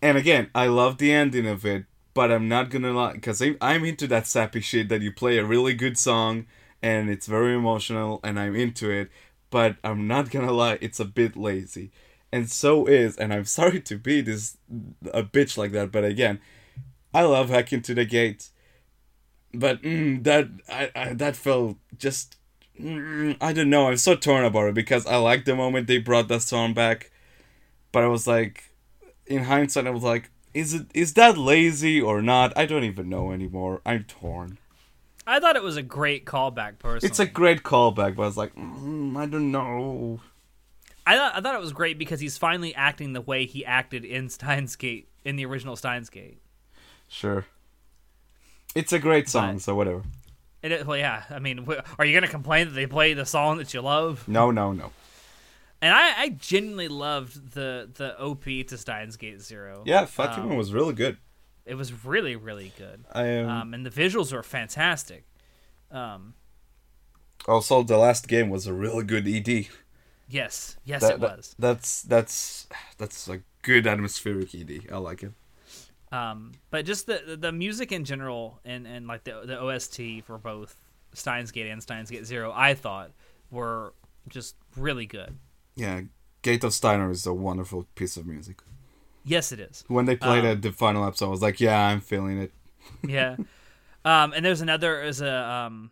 [0.00, 3.84] and again, I love the ending of it, but I'm not gonna lie, because I'm
[3.84, 6.46] into that sappy shit that you play a really good song
[6.82, 9.10] and it's very emotional and I'm into it,
[9.50, 11.90] but I'm not gonna lie, it's a bit lazy.
[12.32, 14.56] And so is, and I'm sorry to be this
[15.12, 16.40] a bitch like that, but again,
[17.12, 18.50] I love hacking to the gate,
[19.52, 22.36] but mm, that I, I that felt just
[22.80, 23.88] I don't know.
[23.88, 27.10] I'm so torn about it because I like the moment they brought that song back,
[27.92, 28.70] but I was like,
[29.26, 32.56] in hindsight, I was like, is it is that lazy or not?
[32.56, 33.80] I don't even know anymore.
[33.84, 34.58] I'm torn.
[35.26, 36.78] I thought it was a great callback.
[36.78, 40.20] Personally, It's a great callback, but I was like, mm, I don't know.
[41.06, 44.04] I thought I thought it was great because he's finally acting the way he acted
[44.04, 46.40] in Steins Gate in the original Steins Gate.
[47.08, 47.44] Sure.
[48.74, 50.02] It's a great song, But- so whatever.
[50.62, 51.66] It, is- well, yeah, I mean,
[51.98, 54.26] are you gonna complain that they play the song that you love?
[54.28, 54.90] No, no, no.
[55.80, 59.82] And I, I genuinely loved the the OP to Steins Gate Zero.
[59.86, 61.18] Yeah, Fatima Um, was really good.
[61.64, 63.04] it was really really good.
[63.12, 65.24] I um, Um, and the visuals were fantastic.
[65.92, 66.34] Um,
[67.46, 69.68] also the last game was a really good ED.
[70.28, 71.54] yes, yes, That- it that- was.
[71.58, 72.66] that's that's
[72.98, 74.88] that's a good atmospheric ED.
[74.92, 75.32] I like it.
[76.10, 80.38] Um, but just the the- music in general and and like the the OST for
[80.38, 80.74] both
[81.12, 83.10] Steins Gate and Steins Gate Zero, I thought
[83.50, 83.92] were
[84.28, 85.36] just really good.
[85.76, 86.02] Yeah,
[86.42, 88.62] Gate of Steiner is a wonderful piece of music.
[89.24, 89.84] Yes, it is.
[89.88, 92.52] When they played Um, the final episode, I was like, yeah, I'm feeling it.
[93.06, 93.36] yeah.
[94.04, 95.90] Um, and there's another there's a um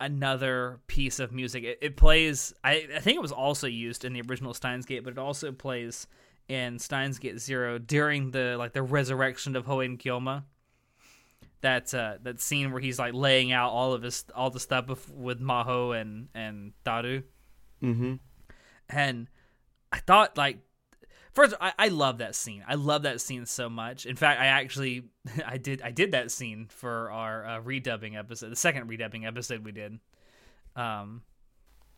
[0.00, 1.64] another piece of music.
[1.64, 2.54] It, it plays.
[2.62, 5.50] I I think it was also used in the original Steins Gate, but it also
[5.52, 6.06] plays
[6.48, 10.44] in Steins Gate Zero during the like the resurrection of Hoin Kyoma.
[11.60, 14.86] That uh, that scene where he's like laying out all of his all the stuff
[14.88, 17.22] with, with Maho and and Daru,
[17.82, 18.14] Mm-hmm.
[18.88, 19.26] and
[19.92, 20.58] I thought like
[21.32, 22.64] first I, I love that scene.
[22.66, 24.06] I love that scene so much.
[24.06, 25.04] In fact, I actually
[25.46, 29.64] I did I did that scene for our uh, redubbing episode, the second redubbing episode
[29.64, 29.98] we did.
[30.76, 31.22] Um,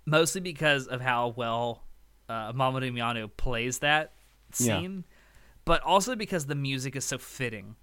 [0.06, 1.84] mostly because of how well
[2.30, 4.14] uh, Mamoru Miyano plays that
[4.58, 4.80] Yeah.
[4.80, 5.04] scene,
[5.64, 7.76] but also because the music is so fitting.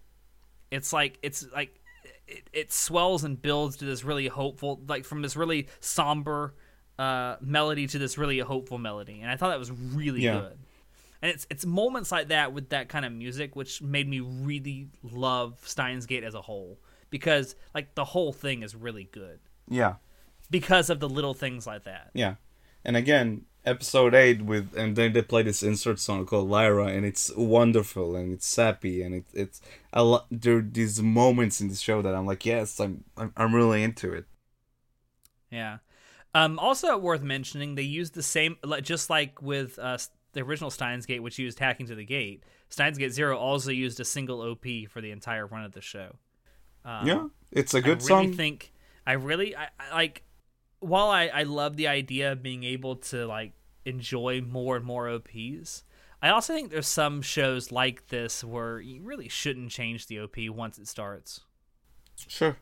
[0.71, 1.79] It's like it's like
[2.27, 6.55] it, it swells and builds to this really hopeful, like from this really somber
[6.99, 10.39] uh, melody to this really hopeful melody, and I thought that was really Yeah.
[10.39, 10.57] good.
[11.21, 14.87] And it's it's moments like that with that kind of music which made me really
[15.03, 19.95] love Steins Gate as a whole because like the whole thing is really good Yeah,
[20.51, 22.11] because of the little things like that.
[22.13, 22.35] yeah.
[22.85, 27.05] And again, episode eight with, and then they play this insert song called Lyra, and
[27.05, 29.61] it's wonderful and it's sappy and it, it's
[29.93, 30.25] a lot.
[30.31, 33.83] There are these moments in the show that I'm like, yes, I'm, I'm, I'm really
[33.83, 34.25] into it.
[35.51, 35.77] Yeah.
[36.33, 39.97] Um, also worth mentioning, they used the same, like, just like with uh,
[40.33, 42.43] the original Steins Gate, which used Hacking to the Gate.
[42.69, 46.15] Steins Gate Zero also used a single OP for the entire run of the show.
[46.85, 48.33] Um, yeah, it's a good really song.
[48.33, 48.71] think
[49.05, 50.23] I really I, I like.
[50.79, 53.53] While I I love the idea of being able to like
[53.85, 55.83] enjoy more and more OPs,
[56.21, 60.37] I also think there's some shows like this where you really shouldn't change the OP
[60.49, 61.41] once it starts.
[62.27, 62.57] Sure.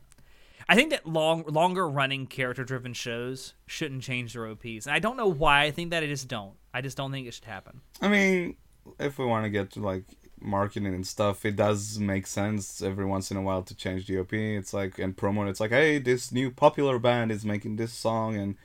[0.68, 4.98] I think that long, longer running character driven shows shouldn't change their OPs, and I
[4.98, 5.62] don't know why.
[5.62, 6.54] I think that I just don't.
[6.74, 7.80] I just don't think it should happen.
[8.02, 8.56] I mean,
[8.98, 10.04] if we want to get to like
[10.46, 14.18] marketing and stuff, it does make sense every once in a while to change the
[14.18, 14.32] OP.
[14.32, 15.48] It's like and promote.
[15.48, 18.56] It's like, hey, this new popular band is making this song, and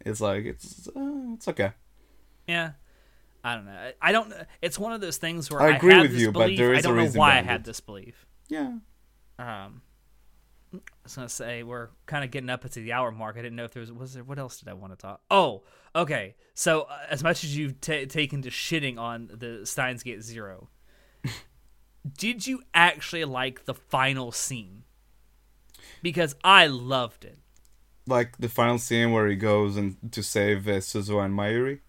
[0.00, 1.72] it's like it's uh, it's okay.
[2.46, 2.72] Yeah,
[3.44, 3.72] I don't know.
[3.72, 4.32] I, I don't.
[4.60, 6.58] It's one of those things where I agree have with this you, but belief.
[6.58, 7.64] there I a don't know reason why I had it.
[7.64, 8.26] this belief.
[8.48, 8.72] Yeah.
[9.38, 9.82] Um,
[10.74, 13.36] I was gonna say we're kind of getting up into the hour mark.
[13.36, 15.20] I didn't know if there was was there what else did I want to talk?
[15.30, 15.62] Oh,
[15.94, 16.34] okay.
[16.54, 20.68] So uh, as much as you've ta taken to shitting on the Steins Gate Zero,
[22.10, 24.84] did you actually like the final scene?
[26.02, 27.38] Because I loved it.
[28.06, 31.80] Like the final scene where he goes and to save uh, Suzuha and Mayuri.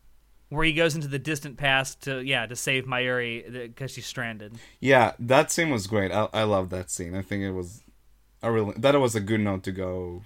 [0.50, 4.60] Where he goes into the distant past to yeah to save Mayuri because she's stranded.
[4.80, 6.12] Yeah, that scene was great.
[6.12, 7.16] I I love that scene.
[7.16, 7.82] I think it was
[8.44, 10.22] a really that was a good note to go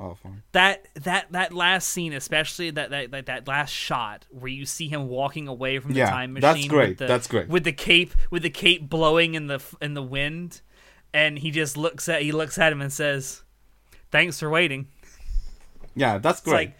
[0.00, 0.42] on.
[0.52, 4.88] that that that last scene, especially that that that, that last shot where you see
[4.88, 6.52] him walking away from the Yeah, time machine.
[6.54, 7.48] that's great, With the, that's great.
[7.48, 10.60] With the cape, with the cape blowing in the in the wind,
[11.12, 13.42] and he just looks at he looks at him and says,
[14.10, 14.88] "Thanks for waiting."
[15.94, 16.54] Yeah, that's It's great.
[16.54, 16.76] like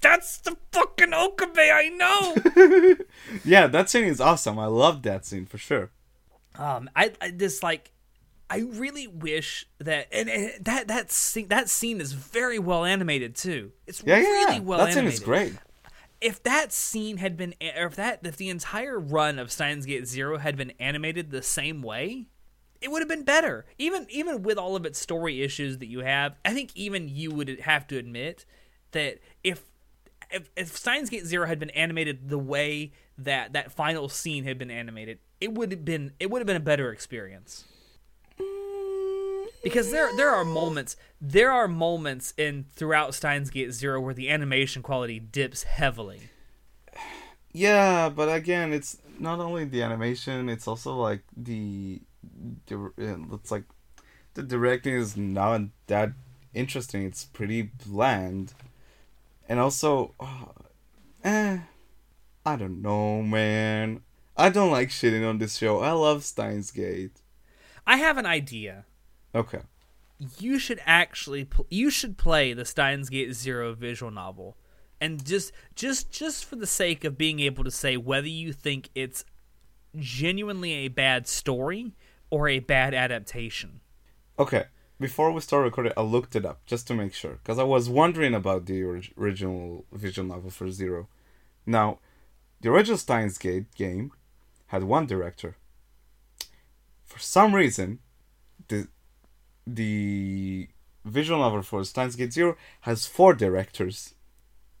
[0.00, 2.96] that's the fucking Okabe I know.
[3.44, 4.58] yeah, that scene is awesome.
[4.58, 5.90] I love that scene for sure.
[6.56, 7.92] um, I, I this like.
[8.50, 13.34] I really wish that and, and that that scene, that scene is very well animated
[13.34, 13.72] too.
[13.86, 14.60] It's Yeah, really yeah.
[14.60, 15.12] well that scene animated.
[15.14, 15.54] is great.
[16.20, 20.06] if that scene had been or if that if the entire run of Steins Gate
[20.06, 22.26] Zero had been animated the same way,
[22.80, 23.66] it would have been better.
[23.78, 27.30] Even even with all of its story issues that you have, I think even you
[27.32, 28.44] would have to admit
[28.92, 29.62] that if
[30.30, 34.58] if, if Steins Gate Zero had been animated the way that that final scene had
[34.58, 37.64] been animated, it would have been it would have been a better experience.
[39.62, 44.30] Because there there are moments there are moments in throughout Steins Gate Zero where the
[44.30, 46.30] animation quality dips heavily.
[47.52, 52.00] Yeah, but again, it's not only the animation; it's also like the,
[52.66, 52.92] the
[53.32, 53.64] it's like
[54.34, 56.12] the directing is not that
[56.54, 57.02] interesting.
[57.02, 58.54] It's pretty bland,
[59.48, 60.44] and also, uh,
[61.24, 61.58] eh,
[62.46, 64.02] I don't know, man.
[64.36, 65.80] I don't like shitting on this show.
[65.80, 67.16] I love Steins Gate.
[67.86, 68.84] I have an idea.
[69.38, 69.60] Okay.
[70.38, 74.56] You should actually pl- you should play the Steins Gate Zero visual novel,
[75.00, 78.90] and just just just for the sake of being able to say whether you think
[78.96, 79.24] it's
[79.96, 81.92] genuinely a bad story
[82.30, 83.80] or a bad adaptation.
[84.38, 84.64] Okay.
[85.00, 87.88] Before we start recording, I looked it up just to make sure because I was
[87.88, 91.06] wondering about the orig- original visual novel for Zero.
[91.64, 92.00] Now,
[92.60, 94.10] the original Steins Gate game
[94.68, 95.56] had one director.
[97.04, 98.00] For some reason,
[99.74, 100.68] the
[101.04, 104.14] visual novel for Steins Gate Zero has four directors.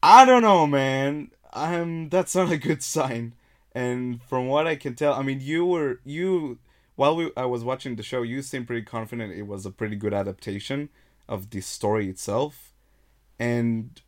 [0.02, 1.30] I don't know, man.
[1.52, 3.34] I'm that's not a good sign.
[3.74, 6.58] and from what I can tell, I mean, you were you
[6.96, 9.96] while we I was watching the show, you seemed pretty confident it was a pretty
[9.96, 10.88] good adaptation
[11.28, 12.72] of the story itself,
[13.38, 14.00] and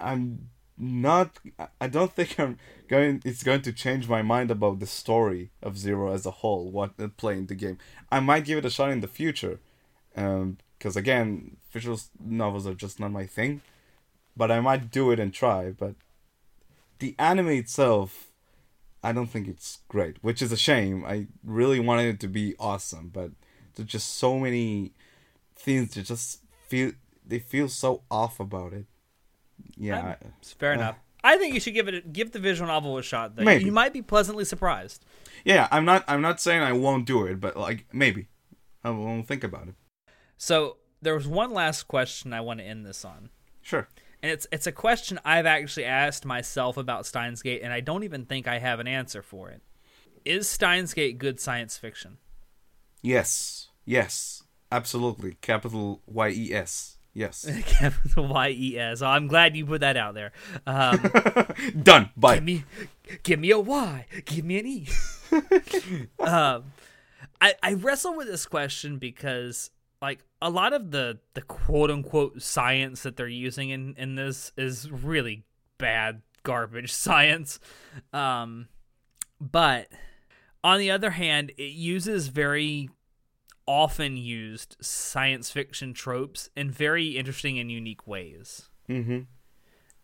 [0.00, 1.38] I'm not.
[1.80, 3.22] I don't think I'm going.
[3.24, 6.70] It's going to change my mind about the story of Zero as a whole.
[6.70, 7.78] What playing the game,
[8.10, 9.60] I might give it a shot in the future,
[10.14, 13.60] because again, visual novels are just not my thing.
[14.36, 15.70] But I might do it and try.
[15.70, 15.94] But
[16.98, 18.30] the anime itself,
[19.02, 21.04] I don't think it's great, which is a shame.
[21.06, 23.30] I really wanted it to be awesome, but
[23.74, 24.92] there's just so many
[25.54, 26.92] things that just feel
[27.26, 28.86] they feel so off about it.
[29.76, 30.96] Yeah, It's fair Uh, enough.
[31.22, 33.36] I think you should give it a, give the visual novel a shot.
[33.36, 33.44] Though.
[33.44, 33.64] Maybe.
[33.64, 35.04] You might be pleasantly surprised.
[35.44, 35.68] yeah.
[35.70, 36.04] I'm not.
[36.08, 38.26] I'm not saying I won't do it, but like maybe
[38.82, 39.74] I won't think about it.
[40.36, 43.30] So there was one last question I want to end this on.
[43.62, 43.88] Sure.
[44.22, 48.04] And it's it's a question I've actually asked myself about Steins Gate, and I don't
[48.04, 49.62] even think I have an answer for it.
[50.24, 52.18] Is Steins Gate good science fiction?
[53.02, 53.68] Yes.
[53.84, 54.44] Yes.
[54.72, 55.36] Absolutely.
[55.42, 56.96] Capital Y E S.
[57.12, 57.46] Yes.
[57.66, 59.02] Capital Y E S.
[59.02, 60.32] Oh, I'm glad you put that out there.
[60.66, 61.12] Um,
[61.82, 62.10] Done.
[62.16, 62.36] Bye.
[62.36, 62.64] give me,
[63.22, 64.06] give me a Y.
[64.24, 64.88] Give me an E.
[66.20, 66.64] um,
[67.40, 69.70] I I wrestle with this question because
[70.04, 74.52] like a lot of the the quote unquote science that they're using in in this
[74.56, 75.44] is really
[75.78, 77.58] bad garbage science.
[78.12, 78.68] Um,
[79.40, 79.88] but
[80.62, 82.90] on the other hand, it uses very
[83.66, 88.68] often used science fiction tropes in very interesting and unique ways.
[88.88, 89.20] Mm-hmm.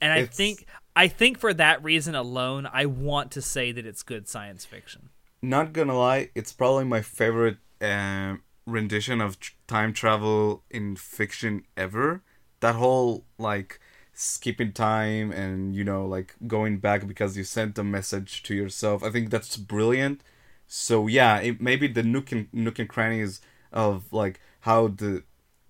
[0.01, 3.85] And I It's- think I think for that reason alone, I want to say that
[3.87, 5.11] it's good science fiction.
[5.43, 12.23] Not gonna lie, it's probably my favorite um, rendition of time travel in fiction ever.
[12.61, 13.81] That whole like
[14.13, 19.03] skipping time and you know like going back because you sent a message to yourself.
[19.03, 20.23] I think that's brilliant.
[20.67, 23.41] So yeah, it, maybe the nook and nook and crannies
[23.73, 25.25] of like how the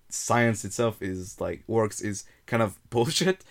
[0.09, 3.43] science itself is like works is kind of bullshit,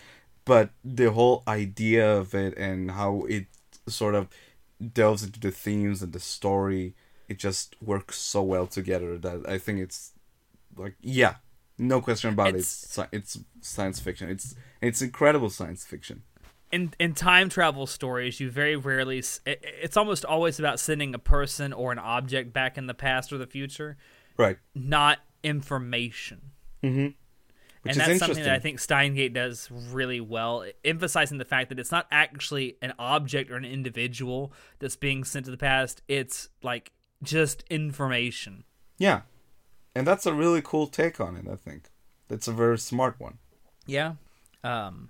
[0.45, 3.47] but the whole idea of it and how it
[3.87, 4.27] sort of
[4.93, 6.95] delves into the themes and the story,
[7.31, 10.11] it just works so well together that I think it's
[10.77, 11.35] like yeah,
[11.77, 13.07] no question about It's- it.
[13.17, 14.29] It's, it's science fiction.
[14.29, 16.23] It's it's incredible science fiction.
[16.71, 21.19] In in time travel stories, you very rarely it, it's almost always about sending a
[21.19, 23.97] person or an object back in the past or the future,
[24.37, 24.57] Right.
[24.75, 26.51] not information.
[26.83, 27.07] Mm-hmm.
[27.83, 31.69] Which and that's something that I think Steins Gate does really well, emphasizing the fact
[31.69, 36.03] that it's not actually an object or an individual that's being sent to the past.
[36.07, 36.91] It's like
[37.23, 38.63] just information.
[38.97, 39.21] Yeah,
[39.95, 41.45] and that's a really cool take on it.
[41.51, 41.89] I think
[42.27, 43.37] that's a very smart one.
[43.85, 44.13] Yeah.
[44.63, 45.09] Um,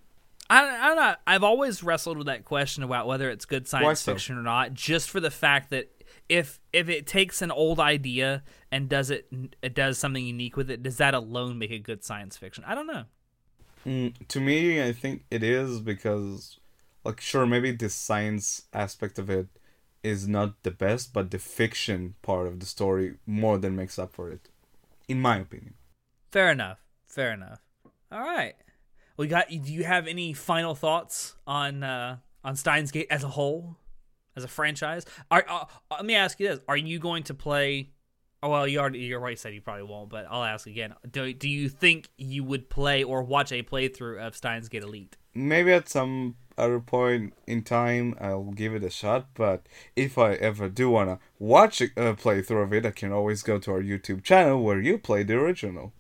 [0.50, 1.22] I, I'm not.
[1.26, 4.14] I've always wrestled with that question about whether it's good science so?
[4.14, 5.90] fiction or not, just for the fact that
[6.28, 9.28] if if it takes an old idea and does it
[9.62, 12.64] it does something unique with it, does that alone make it good science fiction?
[12.66, 13.06] I don't know.
[13.86, 16.60] Mm, to me, I think it is because,
[17.04, 19.48] like, sure, maybe the science aspect of it
[20.04, 24.14] is not the best, but the fiction part of the story more than makes up
[24.14, 24.50] for it,
[25.08, 25.76] in my opinion.
[26.32, 26.80] Fair enough.
[27.08, 27.60] Fair enough.
[28.12, 28.56] All right.
[29.18, 29.50] We got.
[29.50, 33.78] Do you have any final thoughts on uh, on Steins Gate as a whole,
[34.36, 35.06] as a franchise?
[35.30, 37.92] Are, uh, let me ask you this: Are you going to play?
[38.42, 40.96] Oh well, you already you already said you probably won't, but I'll ask again.
[41.10, 45.18] Do do you think you would play or watch a playthrough of Steins Gate Elite?
[45.36, 49.28] Maybe at some other point in time, I'll give it a shot.
[49.34, 53.44] But if I ever do wanna watch a, a playthrough of it, I can always
[53.44, 55.94] go to our YouTube channel where you play the original.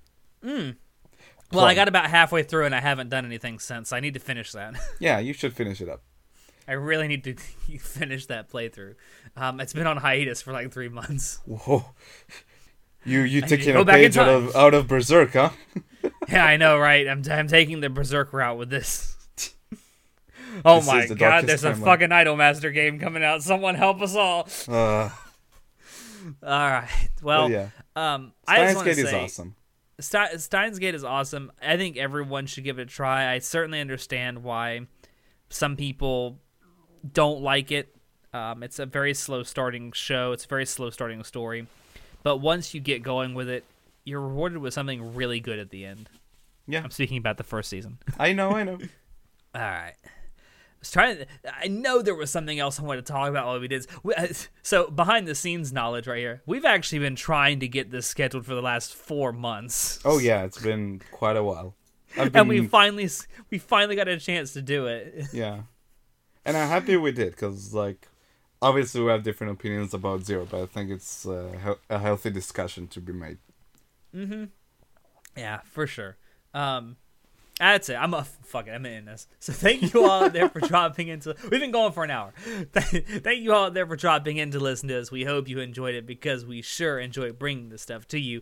[1.51, 3.91] Well, I got about halfway through and I haven't done anything since.
[3.91, 4.75] I need to finish that.
[4.99, 6.03] Yeah, you should finish it up.
[6.67, 7.35] I really need to
[7.79, 8.95] finish that playthrough.
[9.35, 11.39] Um, it's been on hiatus for like three months.
[11.45, 11.85] Whoa.
[13.03, 15.49] You you taking a page out of out of Berserk, huh?
[16.29, 17.07] Yeah, I know, right?
[17.07, 19.17] I'm, I'm taking the berserk route with this.
[20.65, 23.43] Oh This my the god, there's a fucking Idolmaster game coming out.
[23.43, 24.47] Someone help us all.
[24.67, 25.09] Uh,
[26.43, 27.09] All right.
[27.21, 29.55] Well, yeah, um, I just Steins want to Gate is awesome.
[29.99, 31.51] Ste- Steins Gate is awesome.
[31.61, 33.31] I think everyone should give it a try.
[33.31, 34.81] I certainly understand why
[35.49, 36.39] some people
[37.13, 37.95] don't like it.
[38.33, 40.31] Um, it's a very slow starting show.
[40.31, 41.67] It's a very slow starting story,
[42.23, 43.63] but once you get going with it,
[44.05, 46.09] you're rewarded with something really good at the end.
[46.67, 46.83] Yeah.
[46.83, 47.97] I'm speaking about the first season.
[48.17, 48.77] I know, I know.
[49.55, 49.95] All right.
[50.81, 51.25] I was trying to,
[51.63, 53.85] I know there was something else I wanted to talk about while we did.
[54.01, 54.27] we- uh,
[54.63, 56.41] So behind the scenes knowledge right here.
[56.47, 59.99] We've actually been trying to get this scheduled for the last four months.
[60.03, 61.75] Oh yeah, it's been quite a while.
[62.15, 63.07] Been, and we finally
[63.51, 65.27] we finally got a chance to do it.
[65.33, 65.61] yeah,
[66.45, 68.07] and I'm happy we did because like
[68.59, 72.87] obviously we have different opinions about Zero, but I think it's uh, a healthy discussion
[72.87, 73.37] to be made.
[74.15, 74.45] Mm-hmm.
[75.37, 76.17] Yeah, for sure.
[76.55, 76.97] Um,
[77.61, 77.95] that's it.
[77.95, 78.71] I'm a fuck it.
[78.71, 79.27] I'm in this.
[79.39, 81.35] So thank you all out there for dropping into.
[81.49, 82.33] We've been going for an hour.
[82.73, 85.11] thank you all out there for dropping in to listen to us.
[85.11, 88.41] We hope you enjoyed it because we sure enjoy bringing this stuff to you.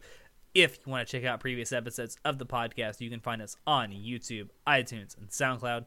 [0.53, 3.55] If you want to check out previous episodes of the podcast, you can find us
[3.67, 5.85] on YouTube, iTunes, and SoundCloud.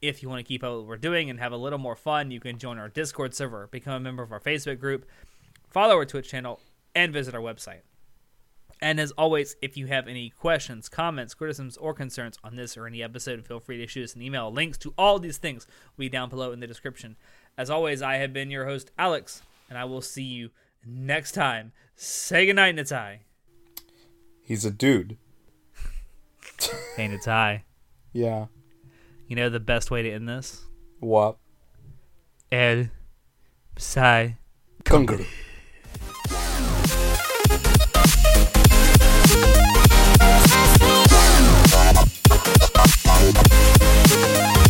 [0.00, 1.94] If you want to keep up with what we're doing and have a little more
[1.94, 5.06] fun, you can join our Discord server, become a member of our Facebook group,
[5.70, 6.60] follow our Twitch channel,
[6.94, 7.82] and visit our website.
[8.82, 12.88] And as always, if you have any questions, comments, criticisms, or concerns on this or
[12.88, 14.50] any episode, feel free to shoot us an email.
[14.50, 17.16] Links to all these things will be down below in the description.
[17.56, 20.50] As always, I have been your host, Alex, and I will see you
[20.84, 21.70] next time.
[21.94, 23.18] Say goodnight, Natai.
[24.42, 25.16] He's a dude.
[26.96, 27.62] Hey, Natai.
[28.12, 28.46] Yeah.
[29.26, 30.62] You know the best way to end this?
[31.00, 31.38] What?
[32.50, 32.88] El,
[33.78, 34.32] Psy,
[34.84, 35.24] Kongroo.
[44.12, 44.61] Bye.